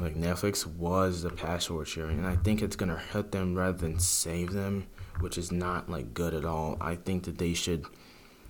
like 0.00 0.14
Netflix 0.14 0.66
was 0.66 1.22
the 1.22 1.30
password 1.30 1.88
sharing, 1.88 2.18
and 2.18 2.26
I 2.26 2.36
think 2.36 2.62
it's 2.62 2.76
gonna 2.76 2.96
hurt 2.96 3.32
them 3.32 3.54
rather 3.54 3.76
than 3.76 3.98
save 3.98 4.52
them, 4.52 4.86
which 5.20 5.36
is 5.36 5.52
not 5.52 5.90
like 5.90 6.14
good 6.14 6.32
at 6.34 6.44
all. 6.44 6.76
I 6.80 6.96
think 6.96 7.24
that 7.24 7.38
they 7.38 7.52
should 7.52 7.84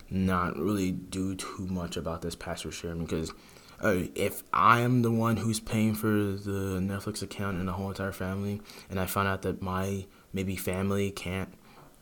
not 0.09 0.57
really 0.57 0.93
do 0.93 1.35
too 1.35 1.67
much 1.69 1.97
about 1.97 2.23
this 2.23 2.35
password 2.35 2.75
sharing 2.75 3.05
because 3.05 3.33
uh, 3.83 4.03
if 4.15 4.43
I 4.53 4.81
am 4.81 5.03
the 5.03 5.11
one 5.11 5.39
who's 5.39 5.61
paying 5.61 5.95
for 5.95 6.07
the 6.09 6.81
Netflix 6.81 7.23
account 7.23 7.59
and 7.59 7.67
the 7.67 7.73
whole 7.73 7.89
entire 7.89 8.13
family, 8.13 8.61
and 8.91 9.01
I 9.01 9.07
find 9.07 9.27
out 9.27 9.43
that 9.43 9.63
my 9.63 10.07
maybe 10.33 10.57
family 10.57 11.11
can't 11.11 11.53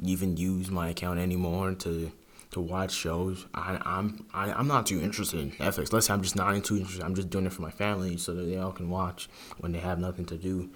even 0.02 0.37
use 0.37 0.70
my 0.70 0.90
account 0.90 1.18
anymore 1.18 1.75
to 1.75 2.12
to 2.50 2.60
watch 2.60 2.92
shows, 2.92 3.46
I, 3.54 3.80
I'm 3.84 4.26
I, 4.32 4.52
I'm 4.52 4.68
not 4.68 4.86
too 4.86 5.00
interested 5.00 5.40
in 5.40 5.50
Netflix. 5.52 5.92
Let's 5.92 6.06
say 6.06 6.14
I'm 6.14 6.22
just 6.22 6.36
not 6.36 6.64
too 6.64 6.76
interested. 6.76 7.04
I'm 7.04 7.14
just 7.14 7.30
doing 7.30 7.46
it 7.46 7.52
for 7.52 7.62
my 7.62 7.70
family 7.70 8.16
so 8.16 8.34
that 8.34 8.42
they 8.42 8.56
all 8.56 8.72
can 8.72 8.90
watch 8.90 9.28
when 9.58 9.72
they 9.72 9.80
have 9.80 9.98
nothing 9.98 10.24
to 10.26 10.36
do. 10.36 10.70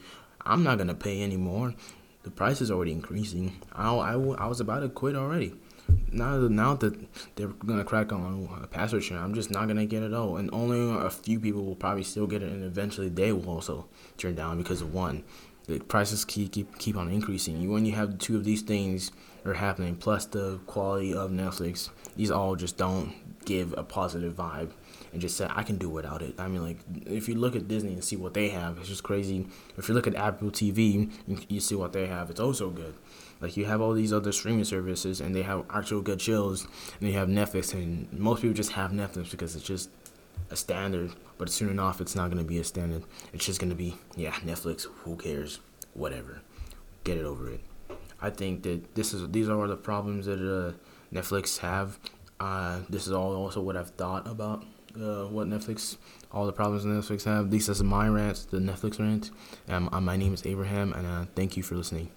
I'm 0.44 0.62
not 0.62 0.78
gonna 0.78 0.94
pay 0.94 1.22
anymore. 1.22 1.74
The 2.24 2.30
price 2.30 2.60
is 2.60 2.70
already 2.70 2.92
increasing. 2.92 3.60
I, 3.72 3.92
I, 3.92 4.12
I 4.12 4.46
was 4.46 4.60
about 4.60 4.80
to 4.80 4.88
quit 4.88 5.16
already 5.16 5.54
now 6.12 6.36
now 6.36 6.74
that 6.74 6.94
they're 7.36 7.48
gonna 7.48 7.84
crack 7.84 8.12
on 8.12 8.48
a 8.62 8.66
password 8.66 9.04
sharing, 9.04 9.22
I'm 9.22 9.34
just 9.34 9.50
not 9.50 9.66
gonna 9.68 9.86
get 9.86 10.02
it 10.02 10.12
all, 10.12 10.36
and 10.36 10.50
only 10.52 11.04
a 11.04 11.10
few 11.10 11.40
people 11.40 11.64
will 11.64 11.76
probably 11.76 12.04
still 12.04 12.26
get 12.26 12.42
it, 12.42 12.52
and 12.52 12.64
eventually 12.64 13.08
they 13.08 13.32
will 13.32 13.48
also 13.48 13.86
turn 14.18 14.34
down 14.34 14.58
because 14.58 14.80
of 14.80 14.92
one, 14.92 15.24
the 15.66 15.78
prices 15.80 16.24
keep 16.24 16.52
keep 16.52 16.78
keep 16.78 16.96
on 16.96 17.10
increasing. 17.10 17.60
You 17.60 17.70
when 17.70 17.84
you 17.84 17.92
have 17.92 18.18
two 18.18 18.36
of 18.36 18.44
these 18.44 18.62
things 18.62 19.12
are 19.44 19.54
happening, 19.54 19.96
plus 19.96 20.26
the 20.26 20.58
quality 20.66 21.14
of 21.14 21.30
Netflix, 21.30 21.90
these 22.16 22.30
all 22.30 22.56
just 22.56 22.76
don't 22.76 23.12
give 23.44 23.74
a 23.76 23.82
positive 23.82 24.34
vibe. 24.34 24.70
And 25.12 25.20
just 25.20 25.36
say 25.36 25.46
I 25.50 25.62
can 25.62 25.76
do 25.76 25.90
without 25.90 26.22
it. 26.22 26.34
I 26.38 26.48
mean, 26.48 26.62
like 26.62 26.78
if 27.04 27.28
you 27.28 27.34
look 27.34 27.54
at 27.54 27.68
Disney 27.68 27.92
and 27.92 28.02
see 28.02 28.16
what 28.16 28.32
they 28.32 28.48
have, 28.48 28.78
it's 28.78 28.88
just 28.88 29.02
crazy. 29.02 29.46
If 29.76 29.88
you 29.88 29.94
look 29.94 30.06
at 30.06 30.14
Apple 30.14 30.50
TV, 30.50 31.10
you 31.48 31.60
see 31.60 31.74
what 31.74 31.92
they 31.92 32.06
have. 32.06 32.30
It's 32.30 32.40
oh 32.40 32.46
also 32.46 32.70
good. 32.70 32.94
Like 33.42 33.56
you 33.56 33.66
have 33.66 33.82
all 33.82 33.92
these 33.92 34.12
other 34.12 34.32
streaming 34.32 34.64
services 34.64 35.20
and 35.20 35.34
they 35.34 35.42
have 35.42 35.66
actual 35.68 36.00
good 36.00 36.20
shows, 36.20 36.66
and 36.98 37.10
you 37.10 37.18
have 37.18 37.28
Netflix, 37.28 37.74
and 37.74 38.10
most 38.12 38.40
people 38.40 38.54
just 38.54 38.72
have 38.72 38.92
Netflix 38.92 39.30
because 39.30 39.54
it's 39.54 39.66
just 39.66 39.90
a 40.50 40.56
standard. 40.56 41.12
But 41.36 41.50
soon 41.50 41.68
enough, 41.68 42.00
it's 42.00 42.14
not 42.14 42.30
gonna 42.30 42.44
be 42.44 42.58
a 42.58 42.64
standard. 42.64 43.02
It's 43.34 43.44
just 43.44 43.60
gonna 43.60 43.74
be 43.74 43.96
yeah, 44.16 44.32
Netflix. 44.32 44.86
Who 45.04 45.16
cares? 45.16 45.60
Whatever. 45.92 46.40
Get 47.04 47.18
it 47.18 47.24
over 47.24 47.50
it. 47.50 47.60
I 48.22 48.30
think 48.30 48.62
that 48.62 48.94
this 48.94 49.12
is 49.12 49.28
these 49.30 49.48
are 49.48 49.66
the 49.66 49.76
problems 49.76 50.26
that 50.26 50.40
uh, 50.40 50.72
Netflix 51.14 51.58
have. 51.58 51.98
Uh, 52.40 52.80
this 52.88 53.06
is 53.06 53.12
all 53.12 53.34
also 53.34 53.60
what 53.60 53.76
I've 53.76 53.90
thought 53.90 54.26
about 54.26 54.64
uh, 54.96 55.24
what 55.24 55.48
Netflix, 55.48 55.96
all 56.30 56.46
the 56.46 56.52
problems 56.52 56.84
Netflix 56.84 57.24
have. 57.24 57.50
This 57.50 57.68
is 57.68 57.82
my 57.82 58.08
rant, 58.08 58.46
the 58.50 58.58
Netflix 58.58 58.98
rant. 58.98 59.30
Um, 59.68 59.88
my 60.04 60.16
name 60.16 60.34
is 60.34 60.44
Abraham, 60.46 60.92
and 60.92 61.06
uh, 61.06 61.24
thank 61.34 61.56
you 61.56 61.62
for 61.62 61.76
listening. 61.76 62.10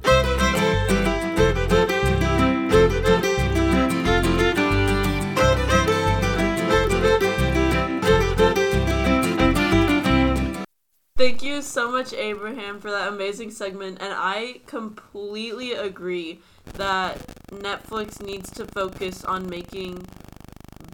Thank 11.26 11.42
you 11.42 11.64
so 11.64 11.92
much, 11.92 12.14
Abraham, 12.14 12.80
for 12.80 12.92
that 12.92 13.08
amazing 13.08 13.50
segment. 13.50 13.98
And 14.00 14.14
I 14.16 14.62
completely 14.68 15.72
agree 15.72 16.40
that 16.76 17.18
Netflix 17.48 18.22
needs 18.22 18.52
to 18.52 18.68
focus 18.68 19.26
on 19.26 19.50
making 19.50 20.06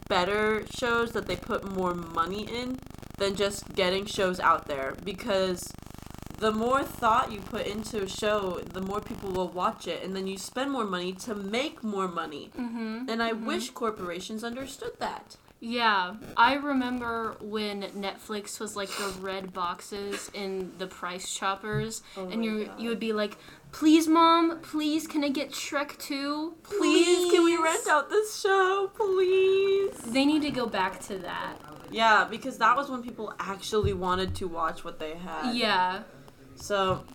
better 0.07 0.65
shows 0.73 1.11
that 1.11 1.27
they 1.27 1.35
put 1.35 1.69
more 1.69 1.93
money 1.93 2.43
in 2.43 2.79
than 3.17 3.35
just 3.35 3.75
getting 3.75 4.05
shows 4.05 4.39
out 4.39 4.69
there. 4.69 4.95
Because 5.03 5.69
the 6.37 6.53
more 6.53 6.81
thought 6.81 7.33
you 7.33 7.41
put 7.41 7.67
into 7.67 8.03
a 8.03 8.07
show, 8.07 8.61
the 8.71 8.79
more 8.79 9.01
people 9.01 9.31
will 9.31 9.49
watch 9.49 9.85
it. 9.85 10.01
And 10.01 10.15
then 10.15 10.27
you 10.27 10.37
spend 10.37 10.71
more 10.71 10.85
money 10.85 11.11
to 11.11 11.35
make 11.35 11.83
more 11.83 12.07
money. 12.07 12.51
Mm-hmm. 12.57 13.09
And 13.09 13.21
I 13.21 13.33
wish 13.33 13.71
corporations 13.71 14.45
understood 14.45 14.93
that. 14.99 15.35
Yeah, 15.63 16.15
I 16.35 16.55
remember 16.55 17.35
when 17.39 17.83
Netflix 17.91 18.59
was 18.59 18.75
like 18.75 18.89
the 18.89 19.13
red 19.21 19.53
boxes 19.53 20.31
in 20.33 20.71
the 20.79 20.87
Price 20.87 21.31
Choppers, 21.33 22.01
Oh 22.17 22.27
and 22.27 22.43
you 22.43 22.65
God. 22.65 22.79
you 22.79 22.89
would 22.89 22.99
be 22.99 23.13
like, 23.13 23.37
Please, 23.71 24.07
mom. 24.07 24.59
Please, 24.61 25.07
can 25.07 25.23
I 25.23 25.29
get 25.29 25.51
Shrek 25.51 25.97
2? 25.99 26.55
Please, 26.63 27.31
can 27.31 27.43
we 27.45 27.55
rent 27.57 27.87
out 27.87 28.09
this 28.09 28.41
show? 28.41 28.91
Please. 28.95 29.97
They 30.11 30.25
need 30.25 30.41
to 30.41 30.51
go 30.51 30.65
back 30.65 30.99
to 31.03 31.17
that. 31.19 31.55
Yeah, 31.89 32.27
because 32.29 32.57
that 32.57 32.75
was 32.75 32.89
when 32.89 33.01
people 33.01 33.33
actually 33.39 33.93
wanted 33.93 34.35
to 34.35 34.47
watch 34.47 34.83
what 34.83 34.99
they 34.99 35.15
had. 35.15 35.55
Yeah. 35.55 36.03
So, 36.55 37.05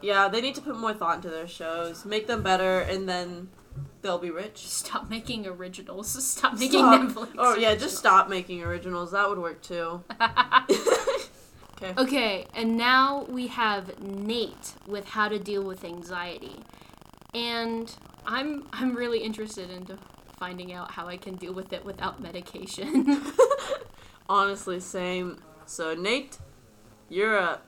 yeah, 0.00 0.28
they 0.28 0.40
need 0.40 0.54
to 0.54 0.62
put 0.62 0.76
more 0.78 0.94
thought 0.94 1.16
into 1.16 1.28
their 1.28 1.48
shows, 1.48 2.04
make 2.06 2.26
them 2.28 2.42
better, 2.42 2.80
and 2.80 3.06
then 3.08 3.48
they'll 4.06 4.18
be 4.18 4.30
rich. 4.30 4.58
Stop 4.66 5.10
making 5.10 5.46
originals. 5.46 6.08
Stop 6.24 6.54
making 6.54 6.80
Stop. 6.80 7.02
Netflix. 7.02 7.34
Oh 7.36 7.56
yeah, 7.56 7.74
just 7.74 7.98
stop 7.98 8.28
making 8.28 8.62
originals. 8.62 9.12
That 9.12 9.28
would 9.28 9.38
work 9.38 9.60
too. 9.62 10.02
okay. 11.82 11.94
Okay, 11.98 12.46
and 12.54 12.76
now 12.76 13.26
we 13.28 13.48
have 13.48 14.00
Nate 14.00 14.74
with 14.86 15.06
how 15.06 15.28
to 15.28 15.38
deal 15.38 15.62
with 15.62 15.84
anxiety. 15.84 16.56
And 17.34 17.94
I'm 18.24 18.66
I'm 18.72 18.94
really 18.94 19.18
interested 19.18 19.70
into 19.70 19.98
finding 20.38 20.72
out 20.72 20.92
how 20.92 21.06
I 21.06 21.16
can 21.16 21.34
deal 21.34 21.52
with 21.52 21.72
it 21.72 21.84
without 21.84 22.22
medication. 22.22 23.22
Honestly, 24.28 24.80
same. 24.80 25.38
So 25.66 25.94
Nate, 25.94 26.38
you're 27.08 27.38
up. 27.38 27.66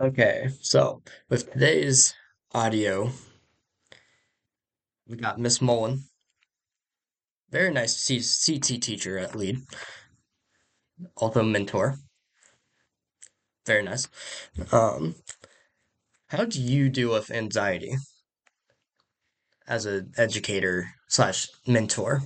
Okay, 0.00 0.48
so 0.60 1.02
with 1.30 1.50
today's 1.52 2.14
audio, 2.52 3.10
we 5.06 5.16
got 5.16 5.38
Miss 5.38 5.62
Mullen. 5.62 6.04
Very 7.50 7.72
nice 7.72 7.96
C- 7.96 8.20
CT 8.20 8.78
teacher 8.78 9.16
at 9.18 9.34
Lead. 9.34 9.58
Also 11.16 11.42
mentor. 11.42 11.96
Very 13.64 13.82
nice. 13.82 14.08
Um, 14.70 15.14
how 16.28 16.44
do 16.44 16.60
you 16.60 16.88
deal 16.88 17.12
with 17.12 17.30
anxiety 17.30 17.96
as 19.68 19.86
an 19.86 20.12
educator 20.16 20.90
slash 21.08 21.48
mentor? 21.66 22.22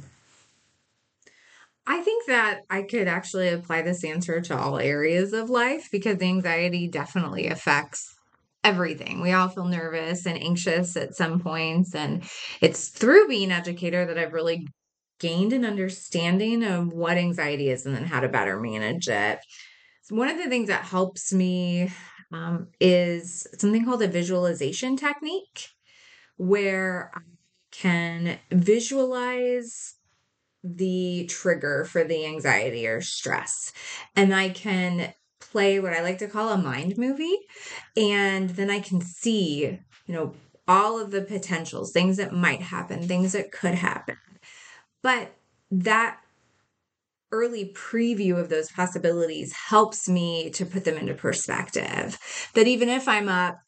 I 1.90 2.02
think 2.02 2.26
that 2.26 2.60
I 2.70 2.82
could 2.82 3.08
actually 3.08 3.48
apply 3.48 3.82
this 3.82 4.04
answer 4.04 4.40
to 4.42 4.56
all 4.56 4.78
areas 4.78 5.32
of 5.32 5.50
life 5.50 5.88
because 5.90 6.22
anxiety 6.22 6.86
definitely 6.86 7.48
affects 7.48 8.14
everything. 8.62 9.20
We 9.20 9.32
all 9.32 9.48
feel 9.48 9.64
nervous 9.64 10.24
and 10.24 10.40
anxious 10.40 10.96
at 10.96 11.16
some 11.16 11.40
points, 11.40 11.92
and 11.92 12.22
it's 12.60 12.90
through 12.90 13.26
being 13.26 13.50
an 13.50 13.58
educator 13.58 14.06
that 14.06 14.16
I've 14.16 14.34
really 14.34 14.68
gained 15.18 15.52
an 15.52 15.64
understanding 15.64 16.62
of 16.62 16.92
what 16.92 17.18
anxiety 17.18 17.70
is 17.70 17.84
and 17.84 17.96
then 17.96 18.04
how 18.04 18.20
to 18.20 18.28
better 18.28 18.60
manage 18.60 19.08
it. 19.08 19.40
So 20.02 20.14
one 20.14 20.28
of 20.28 20.38
the 20.38 20.48
things 20.48 20.68
that 20.68 20.84
helps 20.84 21.32
me 21.32 21.90
um, 22.32 22.68
is 22.80 23.48
something 23.58 23.84
called 23.84 24.02
a 24.02 24.06
visualization 24.06 24.96
technique, 24.96 25.70
where 26.36 27.10
I 27.16 27.22
can 27.72 28.38
visualize 28.52 29.96
the 30.62 31.26
trigger 31.28 31.84
for 31.84 32.04
the 32.04 32.26
anxiety 32.26 32.86
or 32.86 33.00
stress. 33.00 33.72
And 34.14 34.34
I 34.34 34.50
can 34.50 35.14
play 35.40 35.80
what 35.80 35.92
I 35.92 36.02
like 36.02 36.18
to 36.18 36.28
call 36.28 36.50
a 36.50 36.58
mind 36.58 36.98
movie. 36.98 37.38
And 37.96 38.50
then 38.50 38.70
I 38.70 38.80
can 38.80 39.00
see, 39.00 39.80
you 40.06 40.14
know, 40.14 40.34
all 40.68 41.00
of 41.00 41.10
the 41.10 41.22
potentials, 41.22 41.92
things 41.92 42.16
that 42.18 42.32
might 42.32 42.62
happen, 42.62 43.06
things 43.06 43.32
that 43.32 43.50
could 43.50 43.74
happen. 43.74 44.16
But 45.02 45.32
that 45.70 46.20
early 47.32 47.72
preview 47.74 48.38
of 48.38 48.48
those 48.48 48.70
possibilities 48.70 49.52
helps 49.52 50.08
me 50.08 50.50
to 50.50 50.66
put 50.66 50.84
them 50.84 50.96
into 50.96 51.14
perspective. 51.14 52.18
That 52.54 52.66
even 52.66 52.88
if 52.88 53.08
I'm 53.08 53.28
up 53.28 53.58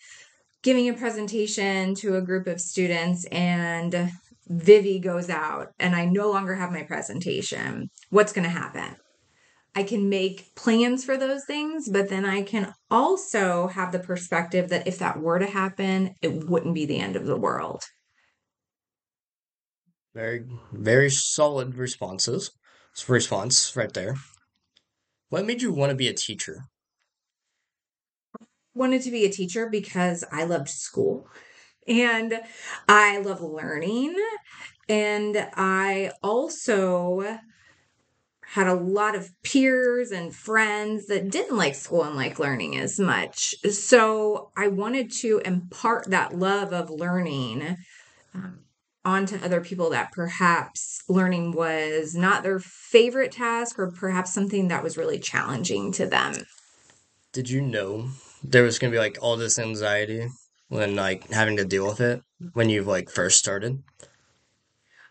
giving 0.63 0.89
a 0.89 0.95
presentation 0.95 1.95
to 1.97 2.17
a 2.17 2.23
group 2.23 2.47
of 2.47 2.61
students 2.61 3.25
and 3.27 4.13
Vivi 4.53 4.99
goes 4.99 5.31
out 5.31 5.69
and 5.79 5.95
I 5.95 6.05
no 6.05 6.31
longer 6.31 6.55
have 6.55 6.71
my 6.71 6.83
presentation, 6.83 7.91
what's 8.11 8.33
going 8.33 8.45
to 8.45 8.51
happen? 8.51 8.97
I 9.75 9.83
can 9.83 10.11
make 10.11 10.55
plans 10.55 11.03
for 11.05 11.17
those 11.17 11.47
things, 11.47 11.89
but 11.89 12.11
then 12.11 12.27
I 12.27 12.43
can 12.43 12.75
also 12.91 13.69
have 13.69 13.93
the 13.93 13.99
perspective 13.99 14.69
that 14.69 14.87
if 14.87 14.99
that 14.99 15.21
were 15.21 15.39
to 15.39 15.47
happen, 15.47 16.15
it 16.21 16.51
wouldn't 16.51 16.75
be 16.75 16.85
the 16.85 16.99
end 16.99 17.17
of 17.17 17.25
the 17.25 17.39
world. 17.39 17.83
Very, 20.15 20.45
very 20.73 21.09
solid 21.09 21.75
responses. 21.75 22.51
Response 23.09 23.75
right 23.75 23.93
there. 23.95 24.17
What 25.31 25.47
made 25.47 25.63
you 25.63 25.73
want 25.73 25.89
to 25.89 25.97
be 25.97 26.09
a 26.09 26.13
teacher? 26.13 26.65
Wanted 28.75 29.01
to 29.03 29.11
be 29.11 29.25
a 29.25 29.33
teacher 29.33 29.71
because 29.71 30.23
I 30.31 30.45
loved 30.45 30.69
school 30.69 31.27
and 31.87 32.41
I 32.89 33.19
love 33.19 33.41
learning. 33.41 34.17
And 34.89 35.49
I 35.55 36.13
also 36.23 37.39
had 38.53 38.67
a 38.67 38.75
lot 38.75 39.15
of 39.15 39.31
peers 39.43 40.11
and 40.11 40.35
friends 40.35 41.07
that 41.07 41.31
didn't 41.31 41.57
like 41.57 41.75
school 41.75 42.05
and 42.05 42.17
like 42.17 42.39
learning 42.39 42.77
as 42.77 43.01
much. 43.01 43.55
So 43.71 44.51
I 44.57 44.69
wanted 44.69 45.11
to 45.21 45.41
impart 45.45 46.11
that 46.11 46.39
love 46.39 46.73
of 46.73 46.91
learning 46.91 47.79
um, 48.35 48.61
onto 49.05 49.37
other 49.37 49.63
people 49.63 49.91
that 49.91 50.13
perhaps 50.13 51.03
learning 51.09 51.53
was 51.53 52.15
not 52.15 52.43
their 52.43 52.59
favorite 52.59 53.33
task 53.33 53.79
or 53.79 53.91
perhaps 53.91 54.35
something 54.35 54.69
that 54.69 54.83
was 54.83 54.99
really 54.99 55.19
challenging 55.19 55.91
to 55.93 56.07
them. 56.07 56.35
Did 57.33 57.49
you 57.49 57.63
know 57.63 58.11
there 58.45 58.65
was 58.65 58.79
gonna 58.79 58.91
be 58.91 58.99
like 58.99 59.17
all 59.23 59.39
this 59.39 59.59
anxiety 59.59 60.29
when 60.73 60.97
like 60.97 61.31
having 61.31 61.59
to 61.59 61.67
deal 61.67 61.87
with 61.87 62.01
it 62.01 62.23
when 62.55 62.71
you've 62.71 62.87
like 62.87 63.11
first 63.11 63.39
started? 63.39 63.83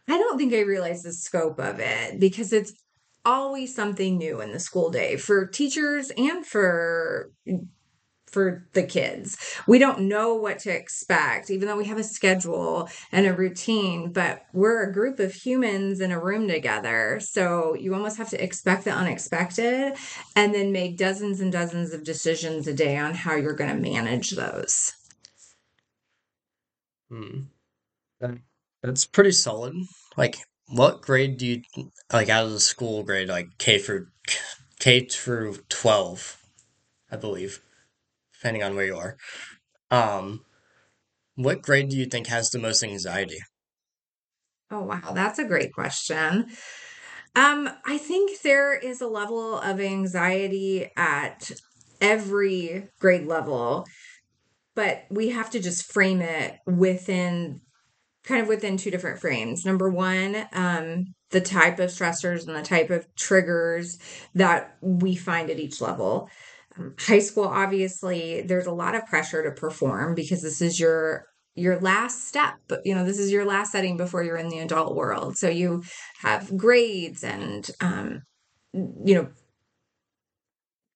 I 0.07 0.17
don't 0.17 0.37
think 0.37 0.53
I 0.53 0.61
realized 0.61 1.05
the 1.05 1.13
scope 1.13 1.59
of 1.59 1.79
it 1.79 2.19
because 2.19 2.51
it's 2.51 2.73
always 3.23 3.75
something 3.75 4.17
new 4.17 4.41
in 4.41 4.53
the 4.53 4.59
school 4.59 4.89
day 4.89 5.17
for 5.17 5.45
teachers 5.45 6.11
and 6.17 6.43
for 6.43 7.31
for 8.25 8.65
the 8.73 8.81
kids. 8.81 9.37
We 9.67 9.77
don't 9.77 10.07
know 10.07 10.33
what 10.33 10.57
to 10.59 10.71
expect 10.71 11.51
even 11.51 11.67
though 11.67 11.77
we 11.77 11.85
have 11.85 11.99
a 11.99 12.03
schedule 12.03 12.89
and 13.11 13.27
a 13.27 13.33
routine, 13.33 14.11
but 14.11 14.45
we're 14.53 14.89
a 14.89 14.93
group 14.93 15.19
of 15.19 15.33
humans 15.33 16.01
in 16.01 16.11
a 16.11 16.19
room 16.19 16.47
together. 16.47 17.19
So 17.21 17.75
you 17.75 17.93
almost 17.93 18.17
have 18.17 18.29
to 18.29 18.43
expect 18.43 18.85
the 18.85 18.91
unexpected 18.91 19.93
and 20.35 20.55
then 20.55 20.71
make 20.71 20.97
dozens 20.97 21.39
and 21.39 21.51
dozens 21.51 21.93
of 21.93 22.03
decisions 22.03 22.65
a 22.65 22.73
day 22.73 22.97
on 22.97 23.13
how 23.13 23.35
you're 23.35 23.53
going 23.53 23.75
to 23.75 23.91
manage 23.91 24.31
those. 24.31 24.93
Hmm. 27.11 27.41
That, 28.21 28.37
that's 28.83 29.05
pretty 29.05 29.31
solid. 29.33 29.75
Like, 30.17 30.37
what 30.69 31.01
grade 31.01 31.37
do 31.37 31.45
you 31.45 31.63
like 32.13 32.29
out 32.29 32.45
of 32.45 32.51
the 32.51 32.59
school 32.59 33.03
grade, 33.03 33.29
like 33.29 33.47
K 33.59 33.79
through 33.79 34.07
K 34.79 35.05
through 35.05 35.57
twelve, 35.69 36.37
I 37.11 37.17
believe, 37.17 37.61
depending 38.33 38.63
on 38.63 38.75
where 38.75 38.85
you 38.85 38.97
are. 38.97 39.17
Um, 39.91 40.45
what 41.35 41.61
grade 41.61 41.89
do 41.89 41.97
you 41.97 42.05
think 42.05 42.27
has 42.27 42.51
the 42.51 42.59
most 42.59 42.83
anxiety? 42.83 43.39
Oh, 44.71 44.83
wow. 44.83 45.11
That's 45.13 45.39
a 45.39 45.45
great 45.45 45.73
question. 45.73 46.49
Um, 47.35 47.69
I 47.85 47.97
think 47.97 48.41
there 48.41 48.73
is 48.73 49.01
a 49.01 49.07
level 49.07 49.59
of 49.59 49.79
anxiety 49.79 50.89
at 50.97 51.51
every 51.99 52.89
grade 52.99 53.27
level, 53.27 53.85
but 54.75 55.05
we 55.09 55.29
have 55.29 55.49
to 55.51 55.59
just 55.59 55.91
frame 55.91 56.21
it 56.21 56.57
within 56.65 57.61
kind 58.23 58.41
of 58.41 58.47
within 58.47 58.77
two 58.77 58.91
different 58.91 59.19
frames. 59.19 59.65
Number 59.65 59.89
one, 59.89 60.45
um, 60.53 61.13
the 61.31 61.41
type 61.41 61.79
of 61.79 61.89
stressors 61.89 62.47
and 62.47 62.55
the 62.55 62.61
type 62.61 62.89
of 62.89 63.07
triggers 63.15 63.97
that 64.35 64.77
we 64.81 65.15
find 65.15 65.49
at 65.49 65.59
each 65.59 65.81
level. 65.81 66.29
Um, 66.77 66.93
high 66.99 67.19
school, 67.19 67.45
obviously, 67.45 68.41
there's 68.41 68.67
a 68.67 68.71
lot 68.71 68.95
of 68.95 69.05
pressure 69.07 69.43
to 69.43 69.51
perform 69.51 70.15
because 70.15 70.41
this 70.41 70.61
is 70.61 70.79
your 70.79 71.25
your 71.53 71.77
last 71.81 72.29
step 72.29 72.55
you 72.85 72.95
know 72.95 73.03
this 73.03 73.19
is 73.19 73.29
your 73.29 73.43
last 73.43 73.73
setting 73.73 73.97
before 73.97 74.23
you're 74.23 74.37
in 74.37 74.47
the 74.47 74.59
adult 74.59 74.95
world 74.95 75.37
so 75.37 75.49
you 75.49 75.83
have 76.21 76.55
grades 76.55 77.25
and 77.25 77.69
um, 77.81 78.21
you 78.73 79.13
know 79.13 79.27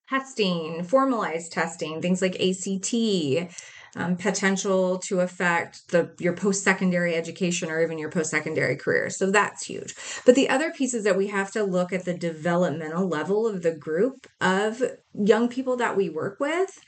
testing 0.08 0.84
formalized 0.84 1.52
testing 1.52 2.00
things 2.00 2.22
like 2.22 2.40
ACT 2.40 3.52
um, 3.96 4.16
potential 4.16 4.98
to 4.98 5.20
affect 5.20 5.90
the 5.90 6.14
your 6.18 6.34
post-secondary 6.34 7.14
education 7.14 7.70
or 7.70 7.82
even 7.82 7.98
your 7.98 8.10
post-secondary 8.10 8.76
career. 8.76 9.08
So 9.10 9.30
that's 9.30 9.64
huge. 9.66 9.94
But 10.26 10.34
the 10.34 10.50
other 10.50 10.70
piece 10.70 10.92
is 10.92 11.04
that 11.04 11.16
we 11.16 11.28
have 11.28 11.50
to 11.52 11.64
look 11.64 11.92
at 11.92 12.04
the 12.04 12.14
developmental 12.14 13.08
level 13.08 13.46
of 13.46 13.62
the 13.62 13.74
group 13.74 14.26
of 14.40 14.82
young 15.14 15.48
people 15.48 15.76
that 15.78 15.96
we 15.96 16.10
work 16.10 16.38
with 16.38 16.78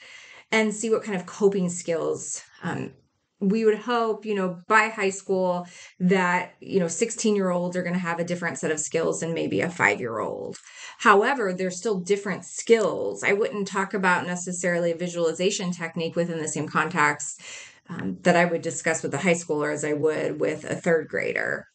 and 0.53 0.75
see 0.75 0.91
what 0.91 1.03
kind 1.03 1.19
of 1.19 1.27
coping 1.27 1.71
skills 1.71 2.43
um, 2.63 2.93
we 3.41 3.65
would 3.65 3.79
hope, 3.79 4.25
you 4.25 4.35
know, 4.35 4.61
by 4.67 4.89
high 4.89 5.11
school 5.11 5.67
that, 6.01 6.55
you 6.61 6.81
know, 6.81 6.89
16 6.89 7.37
year 7.37 7.51
olds 7.51 7.77
are 7.77 7.83
going 7.83 7.95
to 7.95 8.01
have 8.01 8.19
a 8.19 8.25
different 8.25 8.59
set 8.59 8.73
of 8.73 8.81
skills 8.81 9.21
than 9.21 9.33
maybe 9.33 9.61
a 9.61 9.71
five 9.71 10.01
year 10.01 10.19
old. 10.19 10.57
However, 10.99 11.53
there's 11.53 11.77
still 11.77 12.01
different 12.01 12.45
skills. 12.45 13.23
I 13.23 13.35
wouldn't 13.35 13.69
talk 13.69 13.95
about 13.95 14.27
necessarily 14.27 14.91
a 14.91 14.97
visualization 14.97 15.71
technique 15.71 16.17
within 16.17 16.39
the 16.39 16.49
same 16.49 16.69
context 16.69 17.41
um, 17.89 18.19
that 18.23 18.37
I 18.37 18.45
would 18.45 18.63
discuss 18.63 19.03
with 19.03 19.15
a 19.15 19.19
high 19.19 19.35
schooler 19.35 19.73
as 19.73 19.85
I 19.85 19.93
would 19.93 20.41
with 20.41 20.65
a 20.65 20.75
third 20.75 21.09
grader. 21.09 21.67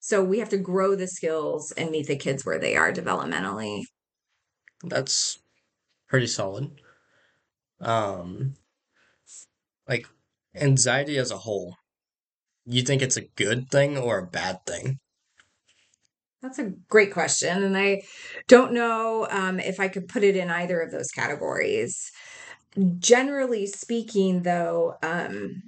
So 0.00 0.22
we 0.22 0.38
have 0.38 0.48
to 0.50 0.58
grow 0.58 0.94
the 0.94 1.06
skills 1.06 1.72
and 1.72 1.90
meet 1.90 2.06
the 2.06 2.16
kids 2.16 2.44
where 2.44 2.58
they 2.58 2.76
are 2.76 2.92
developmentally. 2.92 3.84
That's 4.84 5.38
pretty 6.08 6.26
solid. 6.26 6.80
Um, 7.80 8.54
like 9.88 10.06
anxiety 10.54 11.18
as 11.18 11.30
a 11.30 11.38
whole, 11.38 11.76
you 12.66 12.82
think 12.82 13.02
it's 13.02 13.16
a 13.16 13.28
good 13.36 13.70
thing 13.70 13.96
or 13.96 14.18
a 14.18 14.26
bad 14.26 14.58
thing? 14.66 14.98
That's 16.42 16.58
a 16.58 16.72
great 16.88 17.12
question. 17.12 17.62
And 17.62 17.76
I 17.76 18.02
don't 18.48 18.72
know 18.72 19.26
um, 19.30 19.60
if 19.60 19.78
I 19.78 19.88
could 19.88 20.08
put 20.08 20.24
it 20.24 20.36
in 20.36 20.48
either 20.50 20.80
of 20.80 20.90
those 20.90 21.10
categories. 21.10 22.10
Generally 22.98 23.66
speaking, 23.66 24.42
though, 24.42 24.94
um, 25.02 25.62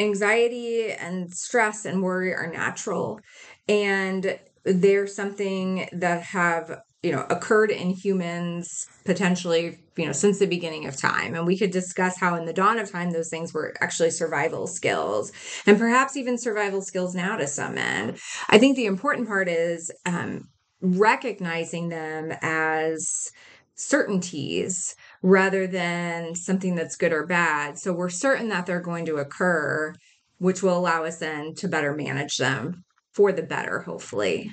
anxiety 0.00 0.90
and 0.90 1.32
stress 1.32 1.84
and 1.84 2.02
worry 2.02 2.34
are 2.34 2.50
natural. 2.50 3.20
And 3.68 4.38
they're 4.64 5.06
something 5.06 5.88
that 5.92 6.22
have 6.22 6.80
you 7.02 7.12
know 7.12 7.24
occurred 7.30 7.70
in 7.70 7.90
humans 7.90 8.86
potentially 9.04 9.78
you 9.96 10.06
know 10.06 10.12
since 10.12 10.38
the 10.38 10.46
beginning 10.46 10.86
of 10.86 10.96
time. 10.96 11.34
And 11.34 11.46
we 11.46 11.58
could 11.58 11.70
discuss 11.70 12.18
how 12.18 12.34
in 12.34 12.44
the 12.44 12.52
dawn 12.52 12.78
of 12.78 12.90
time 12.90 13.10
those 13.10 13.28
things 13.28 13.54
were 13.54 13.74
actually 13.80 14.10
survival 14.10 14.66
skills 14.66 15.32
and 15.66 15.78
perhaps 15.78 16.16
even 16.16 16.38
survival 16.38 16.82
skills 16.82 17.14
now 17.14 17.36
to 17.36 17.46
some 17.46 17.78
end. 17.78 18.18
I 18.48 18.58
think 18.58 18.76
the 18.76 18.86
important 18.86 19.28
part 19.28 19.48
is 19.48 19.90
um, 20.06 20.48
recognizing 20.80 21.88
them 21.88 22.32
as 22.42 23.30
certainties 23.74 24.96
rather 25.22 25.68
than 25.68 26.34
something 26.34 26.74
that's 26.74 26.96
good 26.96 27.12
or 27.12 27.26
bad. 27.26 27.78
So 27.78 27.92
we're 27.92 28.08
certain 28.08 28.48
that 28.48 28.66
they're 28.66 28.80
going 28.80 29.06
to 29.06 29.16
occur 29.16 29.94
which 30.38 30.62
will 30.62 30.78
allow 30.78 31.04
us 31.04 31.18
then 31.18 31.54
to 31.56 31.68
better 31.68 31.92
manage 31.92 32.36
them 32.36 32.84
for 33.12 33.32
the 33.32 33.42
better 33.42 33.80
hopefully. 33.80 34.52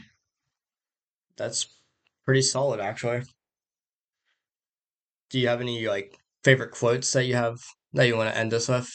That's 1.38 1.75
pretty 2.26 2.42
solid, 2.42 2.80
actually. 2.80 3.24
Do 5.30 5.40
you 5.40 5.48
have 5.48 5.62
any 5.62 5.88
like 5.88 6.18
favorite 6.44 6.72
quotes 6.72 7.12
that 7.14 7.26
you 7.26 7.36
have 7.36 7.58
that 7.94 8.06
you 8.08 8.16
want 8.18 8.30
to 8.34 8.38
end 8.38 8.54
us 8.54 8.68
with? 8.68 8.90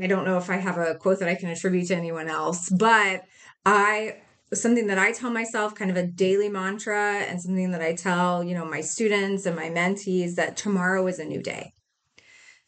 I 0.00 0.06
don't 0.06 0.24
know 0.24 0.38
if 0.38 0.50
I 0.50 0.56
have 0.56 0.78
a 0.78 0.96
quote 0.96 1.20
that 1.20 1.28
I 1.28 1.34
can 1.34 1.50
attribute 1.50 1.88
to 1.88 1.96
anyone 1.96 2.28
else, 2.28 2.68
but 2.68 3.24
I 3.64 4.16
something 4.52 4.86
that 4.88 4.98
I 4.98 5.12
tell 5.12 5.30
myself 5.30 5.74
kind 5.74 5.90
of 5.90 5.96
a 5.96 6.06
daily 6.06 6.48
mantra 6.48 7.18
and 7.20 7.40
something 7.40 7.70
that 7.72 7.82
I 7.82 7.94
tell, 7.94 8.44
you 8.44 8.54
know, 8.54 8.64
my 8.64 8.80
students 8.80 9.46
and 9.46 9.56
my 9.56 9.68
mentees 9.70 10.34
that 10.34 10.56
tomorrow 10.56 11.06
is 11.06 11.18
a 11.18 11.24
new 11.24 11.42
day. 11.42 11.72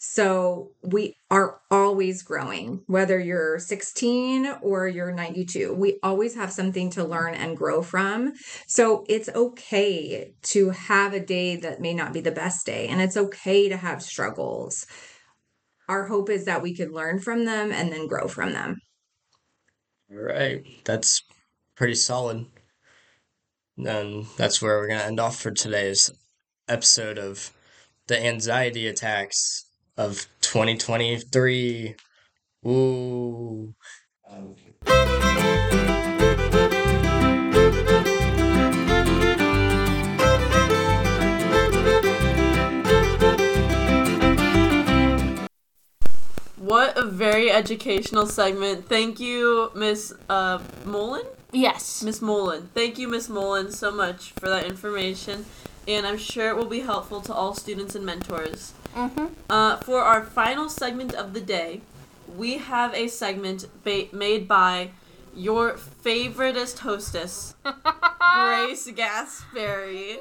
So 0.09 0.71
we 0.83 1.17
are 1.31 1.61
always 1.71 2.23
growing, 2.23 2.83
whether 2.87 3.19
you're 3.19 3.59
16 3.59 4.47
or 4.63 4.87
you're 4.89 5.13
92. 5.13 5.75
We 5.75 5.99
always 6.03 6.37
have 6.37 6.53
something 6.53 6.91
to 6.91 7.05
learn 7.05 7.35
and 7.35 7.57
grow 7.57 7.83
from. 7.83 8.33
So 8.67 9.05
it's 9.09 9.29
okay 9.29 10.33
to 10.43 10.71
have 10.71 11.13
a 11.13 11.21
day 11.21 11.57
that 11.57 11.81
may 11.81 11.93
not 11.93 12.13
be 12.13 12.21
the 12.21 12.31
best 12.31 12.65
day, 12.65 12.87
and 12.87 13.03
it's 13.03 13.17
okay 13.17 13.69
to 13.69 13.77
have 13.77 14.01
struggles. 14.01 14.87
Our 15.89 16.07
hope 16.07 16.31
is 16.31 16.45
that 16.45 16.63
we 16.63 16.75
could 16.75 16.93
learn 16.93 17.19
from 17.19 17.45
them 17.45 17.73
and 17.73 17.93
then 17.93 18.07
grow 18.07 18.29
from 18.29 18.53
them. 18.53 18.79
All 20.11 20.19
right, 20.19 20.65
that's 20.85 21.25
pretty 21.75 21.97
solid. 21.97 22.47
And 23.77 24.27
that's 24.39 24.63
where 24.63 24.79
we're 24.79 24.89
going 24.89 25.01
to 25.01 25.07
end 25.07 25.21
off 25.21 25.37
for 25.37 25.51
today's 25.51 26.11
episode 26.69 27.19
of 27.19 27.53
the 28.07 28.25
anxiety 28.25 28.87
attacks 28.87 29.66
of 29.97 30.27
2023. 30.41 31.95
Woo. 32.63 33.75
What 46.57 46.99
a 46.99 47.05
very 47.05 47.51
educational 47.51 48.27
segment. 48.27 48.89
Thank 48.89 49.21
you, 49.21 49.71
Miss 49.75 50.13
uh, 50.29 50.59
Mullen. 50.85 51.23
Yes. 51.53 52.03
Miss 52.03 52.21
Mullen. 52.21 52.71
Thank 52.75 52.99
you, 52.99 53.09
Miss 53.09 53.29
Mullen, 53.29 53.71
so 53.71 53.93
much 53.93 54.33
for 54.33 54.49
that 54.49 54.65
information, 54.65 55.47
and 55.87 56.07
I'm 56.07 56.19
sure 56.19 56.49
it 56.49 56.57
will 56.57 56.67
be 56.67 56.81
helpful 56.81 57.21
to 57.21 57.33
all 57.33 57.55
students 57.55 57.95
and 57.95 58.05
mentors. 58.05 58.73
Mm-hmm. 58.97 59.27
Uh, 59.51 59.77
for 59.77 60.01
our 60.01 60.25
final 60.25 60.69
segment 60.69 61.13
of 61.15 61.35
the 61.35 61.41
day, 61.41 61.83
we 62.37 62.57
have 62.59 62.95
a 62.95 63.09
segment 63.09 63.67
ba- 63.85 64.09
made 64.13 64.49
by 64.49 64.91
your 65.35 65.75
favoriteest 65.75 66.79
hostess, 66.79 67.55
Grace 67.63 68.91
Gasperi. 68.91 70.17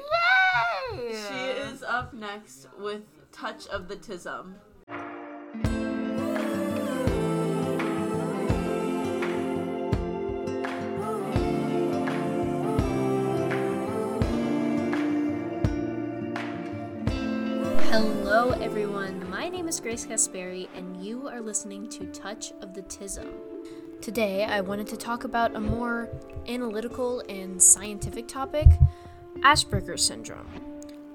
She 0.92 1.40
is 1.72 1.82
up 1.82 2.12
next 2.12 2.66
with 2.78 3.02
Touch 3.32 3.66
of 3.68 3.88
the 3.88 3.96
Tism. 3.96 4.54
Hello, 18.48 18.64
everyone. 18.64 19.28
My 19.28 19.48
name 19.48 19.66
is 19.66 19.80
Grace 19.80 20.06
Gasperi, 20.06 20.68
and 20.76 21.04
you 21.04 21.26
are 21.26 21.40
listening 21.40 21.88
to 21.88 22.06
Touch 22.12 22.52
of 22.60 22.74
the 22.74 22.82
Tism. 22.82 23.26
Today, 24.00 24.44
I 24.44 24.60
wanted 24.60 24.86
to 24.86 24.96
talk 24.96 25.24
about 25.24 25.56
a 25.56 25.60
more 25.60 26.08
analytical 26.46 27.24
and 27.28 27.60
scientific 27.60 28.28
topic 28.28 28.68
Asperger's 29.40 30.04
syndrome. 30.04 30.46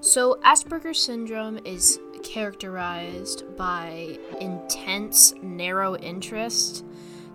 So, 0.00 0.40
Asperger's 0.44 1.00
syndrome 1.00 1.58
is 1.64 1.98
characterized 2.22 3.56
by 3.56 4.18
intense, 4.38 5.32
narrow 5.40 5.96
interest, 5.96 6.84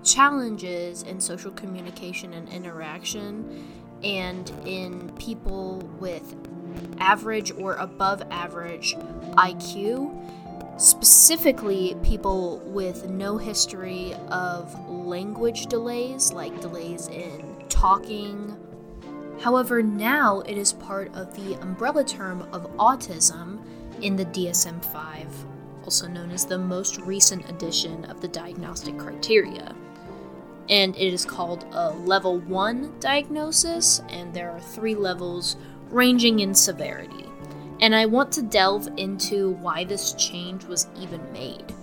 challenges 0.03 1.01
in 1.01 1.19
social 1.19 1.49
communication 1.49 2.33
and 2.33 2.47
interaction, 2.49 3.65
and 4.03 4.51
in 4.63 5.11
people 5.13 5.79
with 5.99 6.35
average 6.99 7.51
or 7.51 7.75
above 7.75 8.23
average 8.31 8.95
IQ, 9.35 10.13
specifically 10.77 11.95
people 12.03 12.59
with 12.65 13.09
no 13.09 13.37
history 13.37 14.13
of 14.29 14.89
language 14.89 15.67
delays, 15.67 16.31
like 16.31 16.59
delays 16.61 17.07
in 17.07 17.55
talking. 17.69 18.55
However, 19.39 19.81
now 19.81 20.41
it 20.41 20.57
is 20.57 20.73
part 20.73 21.13
of 21.15 21.35
the 21.35 21.55
umbrella 21.61 22.03
term 22.03 22.41
of 22.51 22.71
autism 22.77 23.59
in 24.01 24.15
the 24.15 24.25
DSM 24.25 24.83
5, 24.83 25.45
also 25.83 26.07
known 26.07 26.31
as 26.31 26.45
the 26.45 26.57
most 26.57 26.99
recent 26.99 27.49
edition 27.49 28.05
of 28.05 28.21
the 28.21 28.27
diagnostic 28.27 28.97
criteria. 28.97 29.75
And 30.69 30.95
it 30.95 31.13
is 31.13 31.25
called 31.25 31.65
a 31.71 31.91
level 31.91 32.39
1 32.39 32.99
diagnosis, 32.99 34.01
and 34.09 34.33
there 34.33 34.51
are 34.51 34.59
three 34.59 34.95
levels 34.95 35.55
ranging 35.89 36.39
in 36.39 36.53
severity. 36.53 37.25
And 37.79 37.95
I 37.95 38.05
want 38.05 38.31
to 38.33 38.41
delve 38.41 38.89
into 38.97 39.51
why 39.51 39.83
this 39.83 40.13
change 40.13 40.65
was 40.65 40.87
even 40.99 41.31
made. 41.31 41.73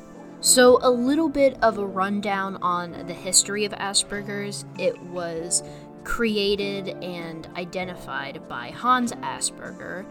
So, 0.40 0.78
a 0.82 0.90
little 0.90 1.30
bit 1.30 1.56
of 1.62 1.78
a 1.78 1.86
rundown 1.86 2.56
on 2.56 3.06
the 3.06 3.14
history 3.14 3.64
of 3.64 3.72
Asperger's. 3.72 4.66
It 4.78 5.00
was 5.04 5.62
created 6.04 6.88
and 7.02 7.48
identified 7.56 8.46
by 8.46 8.68
Hans 8.70 9.12
Asperger. 9.12 10.04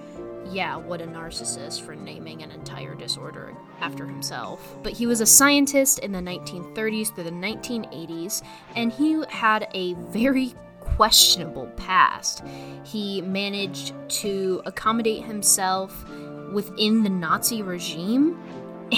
Yeah, 0.51 0.75
what 0.75 1.01
a 1.01 1.05
narcissist 1.05 1.81
for 1.81 1.95
naming 1.95 2.41
an 2.41 2.51
entire 2.51 2.95
disorder 2.95 3.55
after 3.79 4.05
himself. 4.05 4.75
But 4.83 4.93
he 4.93 5.05
was 5.05 5.21
a 5.21 5.25
scientist 5.25 5.99
in 5.99 6.11
the 6.11 6.19
1930s 6.19 7.13
through 7.13 7.23
the 7.25 7.31
1980s, 7.31 8.41
and 8.75 8.91
he 8.91 9.23
had 9.29 9.67
a 9.73 9.93
very 9.93 10.55
questionable 10.83 11.67
past. 11.75 12.43
He 12.83 13.21
managed 13.21 13.93
to 14.21 14.61
accommodate 14.65 15.23
himself 15.23 16.07
within 16.51 17.03
the 17.03 17.09
Nazi 17.09 17.61
regime, 17.61 18.39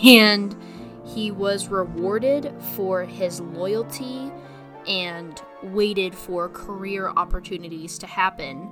and 0.03 0.55
he 1.05 1.31
was 1.31 1.67
rewarded 1.67 2.53
for 2.75 3.05
his 3.05 3.39
loyalty 3.39 4.31
and 4.87 5.41
waited 5.63 6.13
for 6.13 6.49
career 6.49 7.09
opportunities 7.09 7.97
to 7.99 8.07
happen. 8.07 8.69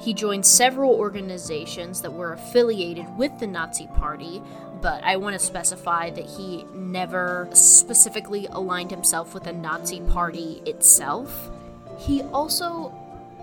He 0.00 0.12
joined 0.14 0.44
several 0.44 0.92
organizations 0.92 2.02
that 2.02 2.12
were 2.12 2.32
affiliated 2.32 3.06
with 3.16 3.38
the 3.38 3.46
Nazi 3.46 3.86
Party, 3.86 4.42
but 4.80 5.02
I 5.04 5.16
want 5.16 5.34
to 5.34 5.38
specify 5.38 6.10
that 6.10 6.26
he 6.26 6.64
never 6.74 7.48
specifically 7.52 8.46
aligned 8.50 8.90
himself 8.90 9.32
with 9.32 9.44
the 9.44 9.52
Nazi 9.52 10.00
Party 10.00 10.62
itself. 10.66 11.50
He 11.98 12.22
also 12.22 12.92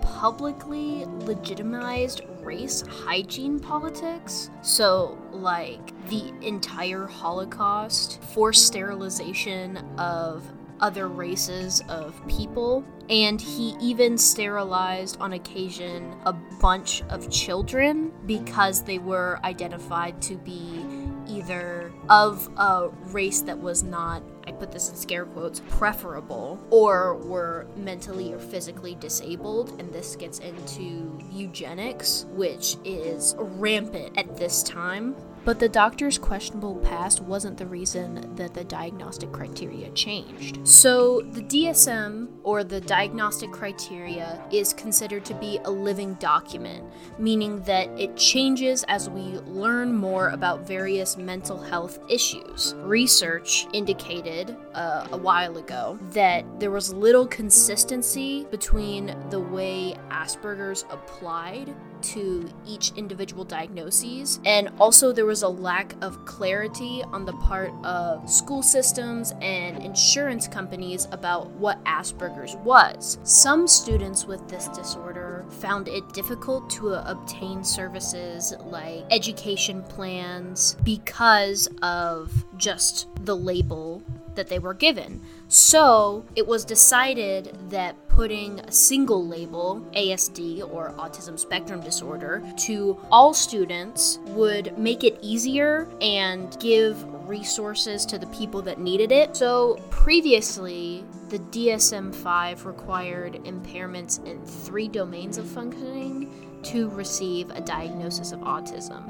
publicly 0.02 1.04
legitimized 1.06 2.22
race 2.42 2.82
hygiene 2.82 3.58
politics. 3.60 4.50
So, 4.62 5.18
like 5.32 5.92
the 6.08 6.32
entire 6.42 7.06
Holocaust, 7.06 8.22
forced 8.22 8.66
sterilization 8.66 9.78
of 9.98 10.44
other 10.80 11.06
races 11.06 11.80
of 11.88 12.20
people, 12.26 12.84
and 13.08 13.40
he 13.40 13.76
even 13.80 14.18
sterilized 14.18 15.16
on 15.20 15.34
occasion 15.34 16.12
a 16.26 16.32
bunch 16.60 17.02
of 17.08 17.30
children 17.30 18.12
because 18.26 18.82
they 18.82 18.98
were 18.98 19.38
identified 19.44 20.20
to 20.22 20.36
be 20.36 20.84
either 21.28 21.92
of 22.08 22.50
a 22.56 22.88
race 23.12 23.42
that 23.42 23.58
was 23.58 23.84
not, 23.84 24.24
I 24.46 24.52
put 24.52 24.72
this 24.72 24.88
in 24.88 24.96
scare 24.96 25.24
quotes, 25.24 25.60
preferable, 25.68 26.60
or 26.70 27.16
were 27.16 27.66
mentally 27.76 28.32
or 28.32 28.38
physically 28.38 28.94
disabled. 28.96 29.80
And 29.80 29.92
this 29.92 30.16
gets 30.16 30.40
into 30.40 31.18
eugenics, 31.30 32.26
which 32.30 32.76
is 32.84 33.34
rampant 33.38 34.18
at 34.18 34.36
this 34.36 34.62
time. 34.62 35.14
But 35.44 35.58
the 35.58 35.68
doctor's 35.68 36.18
questionable 36.18 36.76
past 36.76 37.20
wasn't 37.20 37.58
the 37.58 37.66
reason 37.66 38.34
that 38.36 38.54
the 38.54 38.62
diagnostic 38.62 39.32
criteria 39.32 39.90
changed. 39.90 40.66
So, 40.66 41.22
the 41.22 41.42
DSM, 41.42 42.28
or 42.44 42.62
the 42.62 42.80
diagnostic 42.80 43.50
criteria, 43.50 44.40
is 44.52 44.72
considered 44.72 45.24
to 45.24 45.34
be 45.34 45.58
a 45.64 45.70
living 45.70 46.14
document, 46.14 46.84
meaning 47.18 47.60
that 47.62 47.88
it 47.98 48.16
changes 48.16 48.84
as 48.84 49.10
we 49.10 49.38
learn 49.40 49.94
more 49.94 50.28
about 50.28 50.66
various 50.66 51.16
mental 51.16 51.60
health 51.60 51.98
issues. 52.08 52.74
Research 52.78 53.66
indicated 53.72 54.56
uh, 54.74 55.08
a 55.10 55.16
while 55.16 55.58
ago 55.58 55.98
that 56.12 56.44
there 56.60 56.70
was 56.70 56.92
little 56.92 57.26
consistency 57.26 58.46
between 58.50 59.16
the 59.30 59.40
way 59.40 59.96
Asperger's 60.10 60.84
applied 60.90 61.74
to 62.02 62.48
each 62.66 62.92
individual 62.96 63.44
diagnoses, 63.44 64.40
and 64.44 64.70
also 64.78 65.12
there 65.12 65.26
was 65.26 65.42
a 65.42 65.48
lack 65.48 65.94
of 66.02 66.24
clarity 66.24 67.02
on 67.12 67.24
the 67.24 67.32
part 67.34 67.72
of 67.84 68.28
school 68.28 68.62
systems 68.62 69.32
and 69.40 69.82
insurance 69.82 70.46
companies 70.48 71.06
about 71.12 71.50
what 71.52 71.82
Asperger's 71.84 72.56
was. 72.56 73.18
Some 73.22 73.66
students 73.66 74.26
with 74.26 74.46
this 74.48 74.68
disorder 74.68 75.44
found 75.48 75.88
it 75.88 76.12
difficult 76.12 76.68
to 76.70 76.90
uh, 76.90 77.04
obtain 77.06 77.64
services 77.64 78.54
like 78.64 79.04
education 79.10 79.82
plans 79.84 80.76
because 80.82 81.68
of 81.82 82.44
just 82.56 83.08
the 83.24 83.36
label 83.36 84.02
that 84.34 84.48
they 84.48 84.58
were 84.58 84.74
given. 84.74 85.20
So 85.48 86.24
it 86.34 86.46
was 86.46 86.64
decided 86.64 87.56
that 87.70 87.94
putting 88.14 88.60
a 88.60 88.72
single 88.72 89.26
label, 89.26 89.84
ASD 89.94 90.62
or 90.70 90.90
Autism 90.98 91.38
Spectrum 91.38 91.80
Disorder, 91.80 92.42
to 92.58 92.98
all 93.10 93.32
students 93.32 94.18
would 94.26 94.76
make 94.78 95.02
it 95.02 95.18
easier 95.22 95.88
and 96.00 96.56
give 96.60 97.02
resources 97.28 98.04
to 98.06 98.18
the 98.18 98.26
people 98.26 98.60
that 98.62 98.78
needed 98.78 99.12
it. 99.12 99.36
So 99.36 99.76
previously, 99.90 101.04
the 101.30 101.38
DSM 101.38 102.14
5 102.14 102.66
required 102.66 103.34
impairments 103.44 104.24
in 104.26 104.44
three 104.44 104.88
domains 104.88 105.38
of 105.38 105.46
functioning 105.46 106.60
to 106.64 106.90
receive 106.90 107.50
a 107.50 107.60
diagnosis 107.60 108.32
of 108.32 108.40
autism. 108.40 109.02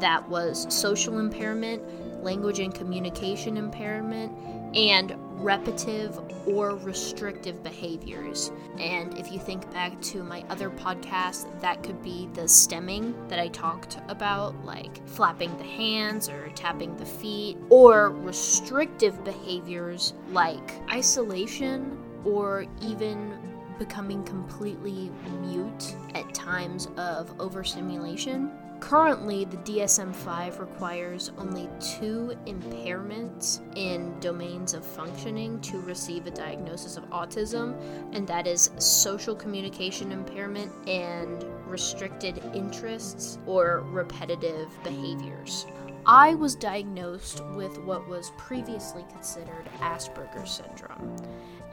That 0.00 0.28
was 0.28 0.66
social 0.74 1.18
impairment, 1.18 1.82
language 2.22 2.58
and 2.60 2.74
communication 2.74 3.56
impairment, 3.56 4.32
and 4.76 5.14
repetitive 5.42 6.20
or 6.46 6.76
restrictive 6.76 7.62
behaviors. 7.62 8.52
And 8.78 9.16
if 9.18 9.32
you 9.32 9.38
think 9.38 9.70
back 9.72 10.00
to 10.02 10.22
my 10.22 10.44
other 10.48 10.70
podcast, 10.70 11.60
that 11.60 11.82
could 11.82 12.02
be 12.02 12.28
the 12.34 12.42
stimming 12.42 13.14
that 13.28 13.38
I 13.38 13.48
talked 13.48 13.98
about, 14.08 14.64
like 14.64 15.06
flapping 15.08 15.56
the 15.56 15.64
hands 15.64 16.28
or 16.28 16.50
tapping 16.50 16.96
the 16.96 17.06
feet, 17.06 17.56
or 17.68 18.10
restrictive 18.10 19.24
behaviors 19.24 20.14
like 20.30 20.80
isolation 20.90 21.98
or 22.24 22.66
even 22.82 23.38
becoming 23.78 24.22
completely 24.24 25.10
mute 25.40 25.96
at 26.14 26.32
times 26.34 26.86
of 26.98 27.32
overstimulation. 27.40 28.52
Currently, 28.80 29.44
the 29.44 29.58
DSM 29.58 30.12
5 30.14 30.58
requires 30.58 31.30
only 31.38 31.68
two 31.80 32.34
impairments 32.46 33.60
in 33.76 34.18
domains 34.20 34.74
of 34.74 34.84
functioning 34.84 35.60
to 35.60 35.80
receive 35.82 36.26
a 36.26 36.30
diagnosis 36.30 36.96
of 36.96 37.08
autism, 37.10 37.78
and 38.12 38.26
that 38.26 38.46
is 38.46 38.70
social 38.78 39.36
communication 39.36 40.10
impairment 40.10 40.72
and 40.88 41.44
restricted 41.66 42.42
interests 42.54 43.38
or 43.46 43.84
repetitive 43.90 44.68
behaviors. 44.82 45.66
I 46.06 46.34
was 46.34 46.56
diagnosed 46.56 47.44
with 47.54 47.78
what 47.78 48.08
was 48.08 48.32
previously 48.38 49.04
considered 49.12 49.68
Asperger's 49.80 50.50
syndrome. 50.50 51.16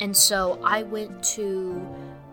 And 0.02 0.16
so 0.16 0.60
I 0.64 0.84
went 0.84 1.24
to 1.36 1.82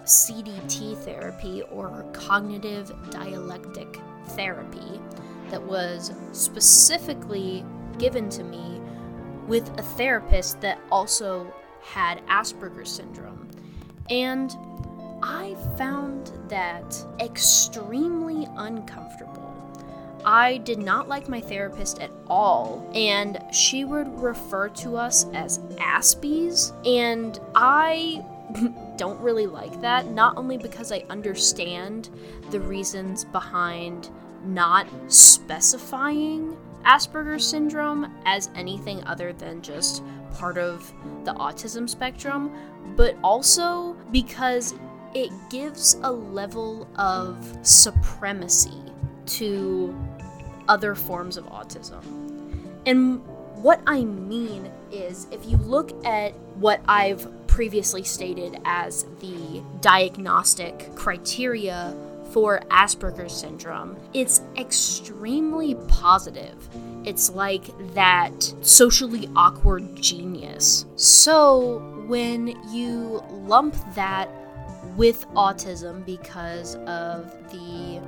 CDT 0.02 0.98
therapy 0.98 1.62
or 1.70 2.04
cognitive 2.12 2.92
dialectic 3.10 4.00
therapy 4.28 5.00
that 5.50 5.62
was 5.62 6.12
specifically 6.32 7.64
given 7.98 8.28
to 8.28 8.42
me 8.42 8.80
with 9.46 9.68
a 9.78 9.82
therapist 9.82 10.60
that 10.60 10.78
also 10.90 11.52
had 11.82 12.26
Asperger's 12.26 12.90
syndrome. 12.90 13.48
And 14.10 14.56
I 15.22 15.54
found 15.78 16.32
that 16.48 17.02
extremely 17.20 18.48
uncomfortable. 18.56 19.44
I 20.24 20.58
did 20.58 20.78
not 20.78 21.08
like 21.08 21.28
my 21.28 21.40
therapist 21.40 22.00
at 22.00 22.10
all, 22.26 22.90
and 22.94 23.42
she 23.52 23.84
would 23.84 24.08
refer 24.20 24.68
to 24.70 24.96
us 24.96 25.26
as 25.34 25.58
Aspies, 25.78 26.72
and 26.86 27.38
I 27.54 28.24
don't 28.96 29.20
really 29.20 29.46
like 29.46 29.80
that, 29.80 30.10
not 30.10 30.36
only 30.36 30.56
because 30.56 30.92
I 30.92 31.04
understand 31.10 32.10
the 32.50 32.60
reasons 32.60 33.24
behind 33.24 34.10
not 34.44 34.86
specifying 35.08 36.56
Asperger's 36.84 37.46
syndrome 37.46 38.14
as 38.26 38.50
anything 38.54 39.02
other 39.04 39.32
than 39.32 39.62
just 39.62 40.02
part 40.34 40.58
of 40.58 40.92
the 41.24 41.32
autism 41.34 41.88
spectrum, 41.88 42.52
but 42.96 43.16
also 43.24 43.94
because 44.12 44.74
it 45.14 45.30
gives 45.48 45.94
a 46.02 46.12
level 46.12 46.86
of 46.96 47.58
supremacy 47.62 48.82
to 49.26 49.96
other 50.68 50.94
forms 50.94 51.36
of 51.36 51.46
autism. 51.46 52.02
And 52.86 53.24
what 53.62 53.80
I 53.86 54.04
mean 54.04 54.70
is, 54.90 55.26
if 55.30 55.46
you 55.46 55.56
look 55.58 56.04
at 56.04 56.34
what 56.56 56.80
I've 56.86 57.43
previously 57.54 58.02
stated 58.02 58.60
as 58.64 59.06
the 59.20 59.62
diagnostic 59.80 60.92
criteria 60.96 61.96
for 62.32 62.58
Asperger's 62.68 63.32
syndrome, 63.32 63.96
it's 64.12 64.42
extremely 64.56 65.76
positive. 65.86 66.68
It's 67.04 67.30
like 67.30 67.62
that 67.94 68.42
socially 68.62 69.30
awkward 69.36 70.02
genius. 70.02 70.84
So, 70.96 71.78
when 72.08 72.48
you 72.72 73.22
lump 73.30 73.76
that 73.94 74.28
with 74.96 75.24
autism 75.36 76.04
because 76.04 76.74
of 76.88 77.30
the 77.52 78.02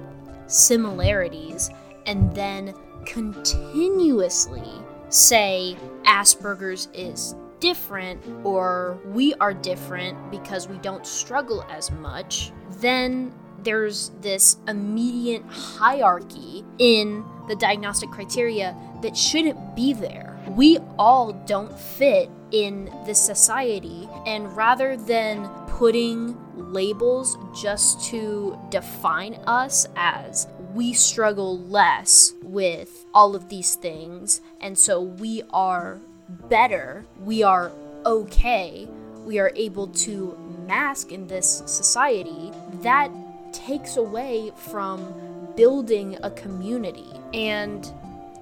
similarities, 0.48 1.70
and 2.04 2.35
then 2.35 2.74
continuously 3.04 4.72
say 5.09 5.76
Asperger's 6.04 6.88
is 6.92 7.37
different 7.61 8.23
or 8.45 8.99
we 9.07 9.35
are 9.35 9.55
different 9.55 10.31
because 10.31 10.69
we 10.69 10.77
don't 10.79 11.07
struggle 11.07 11.64
as 11.71 11.90
much, 11.90 12.53
then 12.81 13.35
there's 13.62 14.11
this 14.21 14.59
immediate 14.69 15.42
hierarchy 15.49 16.64
in 16.79 17.25
the 17.49 17.57
diagnostic 17.57 18.11
criteria 18.11 18.77
that 19.03 19.16
shouldn't 19.16 19.75
be 19.75 19.92
there. 19.92 20.38
We 20.49 20.79
all 20.99 21.33
don't 21.33 21.77
fit 21.77 22.31
in 22.53 22.92
this 23.05 23.21
society, 23.21 24.09
and 24.25 24.57
rather 24.57 24.97
than 24.97 25.49
putting 25.66 26.38
labels 26.55 27.37
just 27.61 28.05
to 28.11 28.57
define 28.71 29.35
us 29.47 29.88
as 29.97 30.47
we 30.73 30.92
struggle 30.92 31.59
less 31.59 32.35
with 32.42 33.05
all 33.12 33.35
of 33.35 33.49
these 33.49 33.75
things, 33.75 34.40
and 34.61 34.79
so 34.79 35.01
we 35.01 35.42
are 35.51 35.99
better, 36.29 37.05
we 37.21 37.43
are 37.43 37.71
okay, 38.05 38.89
we 39.25 39.39
are 39.39 39.53
able 39.57 39.89
to 39.89 40.39
mask 40.67 41.12
in 41.12 41.27
this 41.27 41.62
society, 41.67 42.53
that 42.83 43.11
takes 43.53 43.97
away 43.97 44.53
from 44.57 45.15
building 45.57 46.19
a 46.23 46.31
community. 46.31 47.11
And 47.35 47.93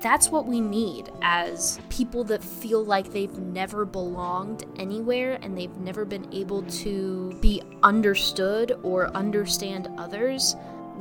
that's 0.01 0.29
what 0.29 0.45
we 0.45 0.61
need 0.61 1.11
as 1.23 1.81
people 1.89 2.25
that 2.25 2.45
feel 2.45 2.85
like 2.85 3.11
they've 3.11 3.39
never 3.39 3.87
belonged 3.87 4.65
anywhere 4.79 5.39
and 5.41 5.57
they've 5.57 5.77
never 5.79 6.05
been 6.05 6.31
able 6.35 6.63
to 6.63 7.33
be 7.41 7.63
understood 7.83 8.79
or 8.83 9.09
understand 9.17 9.89
others. 9.97 10.57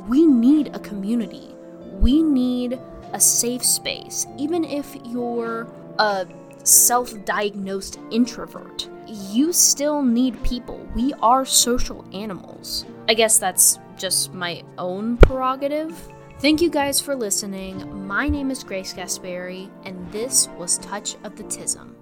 We 0.08 0.26
need 0.26 0.74
a 0.74 0.80
community. 0.80 1.54
We 2.00 2.24
need 2.24 2.80
a 3.12 3.20
safe 3.20 3.66
space. 3.66 4.26
Even 4.38 4.64
if 4.64 4.96
you're 5.06 5.68
a 6.00 6.26
self 6.64 7.14
diagnosed 7.26 8.00
introvert, 8.12 8.90
you 9.08 9.54
still 9.54 10.02
need 10.02 10.42
people. 10.44 10.86
We 10.96 11.14
are 11.22 11.46
social 11.46 12.06
animals. 12.14 12.86
I 13.08 13.14
guess 13.14 13.38
that's 13.38 13.80
just 13.98 14.34
my 14.34 14.64
own 14.78 15.18
prerogative. 15.18 15.96
Thank 16.40 16.62
you 16.62 16.70
guys 16.70 17.00
for 17.00 17.16
listening. 17.16 18.06
My 18.08 18.28
name 18.28 18.52
is 18.52 18.64
Grace 18.64 18.94
Gasperi, 18.94 19.70
and 19.86 20.12
this 20.12 20.50
was 20.58 20.78
Touch 20.80 21.16
of 21.24 21.36
the 21.36 21.44
Tism. 21.44 21.94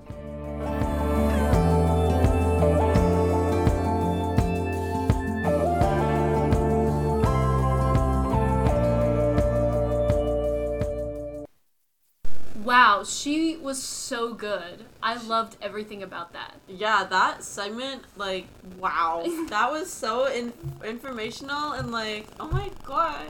Wow, 12.64 13.04
she 13.04 13.58
was 13.58 13.82
so 13.82 14.34
good. 14.34 14.86
I 15.02 15.16
loved 15.24 15.58
everything 15.62 16.04
about 16.04 16.34
that. 16.34 16.60
Yeah, 16.68 17.06
that 17.10 17.44
segment, 17.44 18.04
like, 18.18 18.46
wow, 18.78 19.24
that 19.50 19.72
was 19.72 19.92
so 19.92 20.26
in- 20.28 20.54
informational 20.84 21.72
and 21.72 21.92
like, 21.92 22.28
oh 22.40 22.50
my 22.50 22.70
god. 22.84 23.26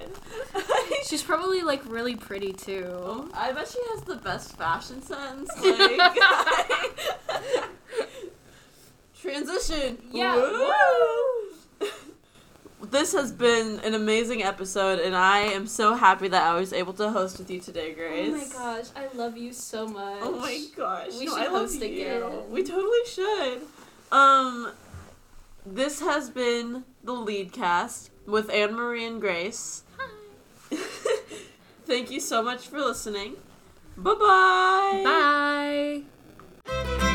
She's 1.05 1.23
probably 1.23 1.61
like 1.61 1.81
really 1.85 2.15
pretty 2.15 2.51
too. 2.51 3.29
I 3.33 3.51
bet 3.53 3.67
she 3.69 3.79
has 3.91 4.01
the 4.01 4.15
best 4.17 4.57
fashion 4.57 5.01
sense. 5.01 5.49
Like, 5.61 5.99
transition. 9.19 9.97
Yeah. 10.11 10.35
Woo! 10.35 11.30
This 12.91 13.13
has 13.13 13.31
been 13.31 13.79
an 13.79 13.93
amazing 13.93 14.43
episode, 14.43 14.99
and 14.99 15.15
I 15.15 15.39
am 15.39 15.65
so 15.65 15.95
happy 15.95 16.27
that 16.27 16.43
I 16.43 16.59
was 16.59 16.73
able 16.73 16.93
to 16.93 17.09
host 17.09 17.39
with 17.39 17.49
you 17.49 17.59
today, 17.59 17.93
Grace. 17.93 18.29
Oh 18.29 18.37
my 18.37 18.75
gosh, 18.75 18.85
I 18.95 19.07
love 19.15 19.37
you 19.37 19.53
so 19.53 19.87
much. 19.87 20.19
Oh 20.21 20.37
my 20.37 20.65
gosh. 20.75 21.13
We 21.17 21.25
no, 21.25 21.31
should 21.31 21.41
I 21.41 21.45
love 21.45 21.61
host 21.61 21.81
you. 21.81 21.85
again. 21.85 22.51
We 22.51 22.63
totally 22.63 23.05
should. 23.07 23.61
Um 24.11 24.73
this 25.65 26.01
has 26.01 26.29
been 26.29 26.83
the 27.03 27.13
lead 27.13 27.53
cast 27.53 28.09
with 28.25 28.49
Anne 28.49 28.73
Marie 28.73 29.05
and 29.05 29.21
Grace. 29.21 29.83
Hi. 29.97 30.09
Thank 31.85 32.11
you 32.11 32.19
so 32.19 32.41
much 32.41 32.67
for 32.67 32.79
listening. 32.79 33.35
Bye-bye. 33.97 36.03
Bye. 36.65 37.10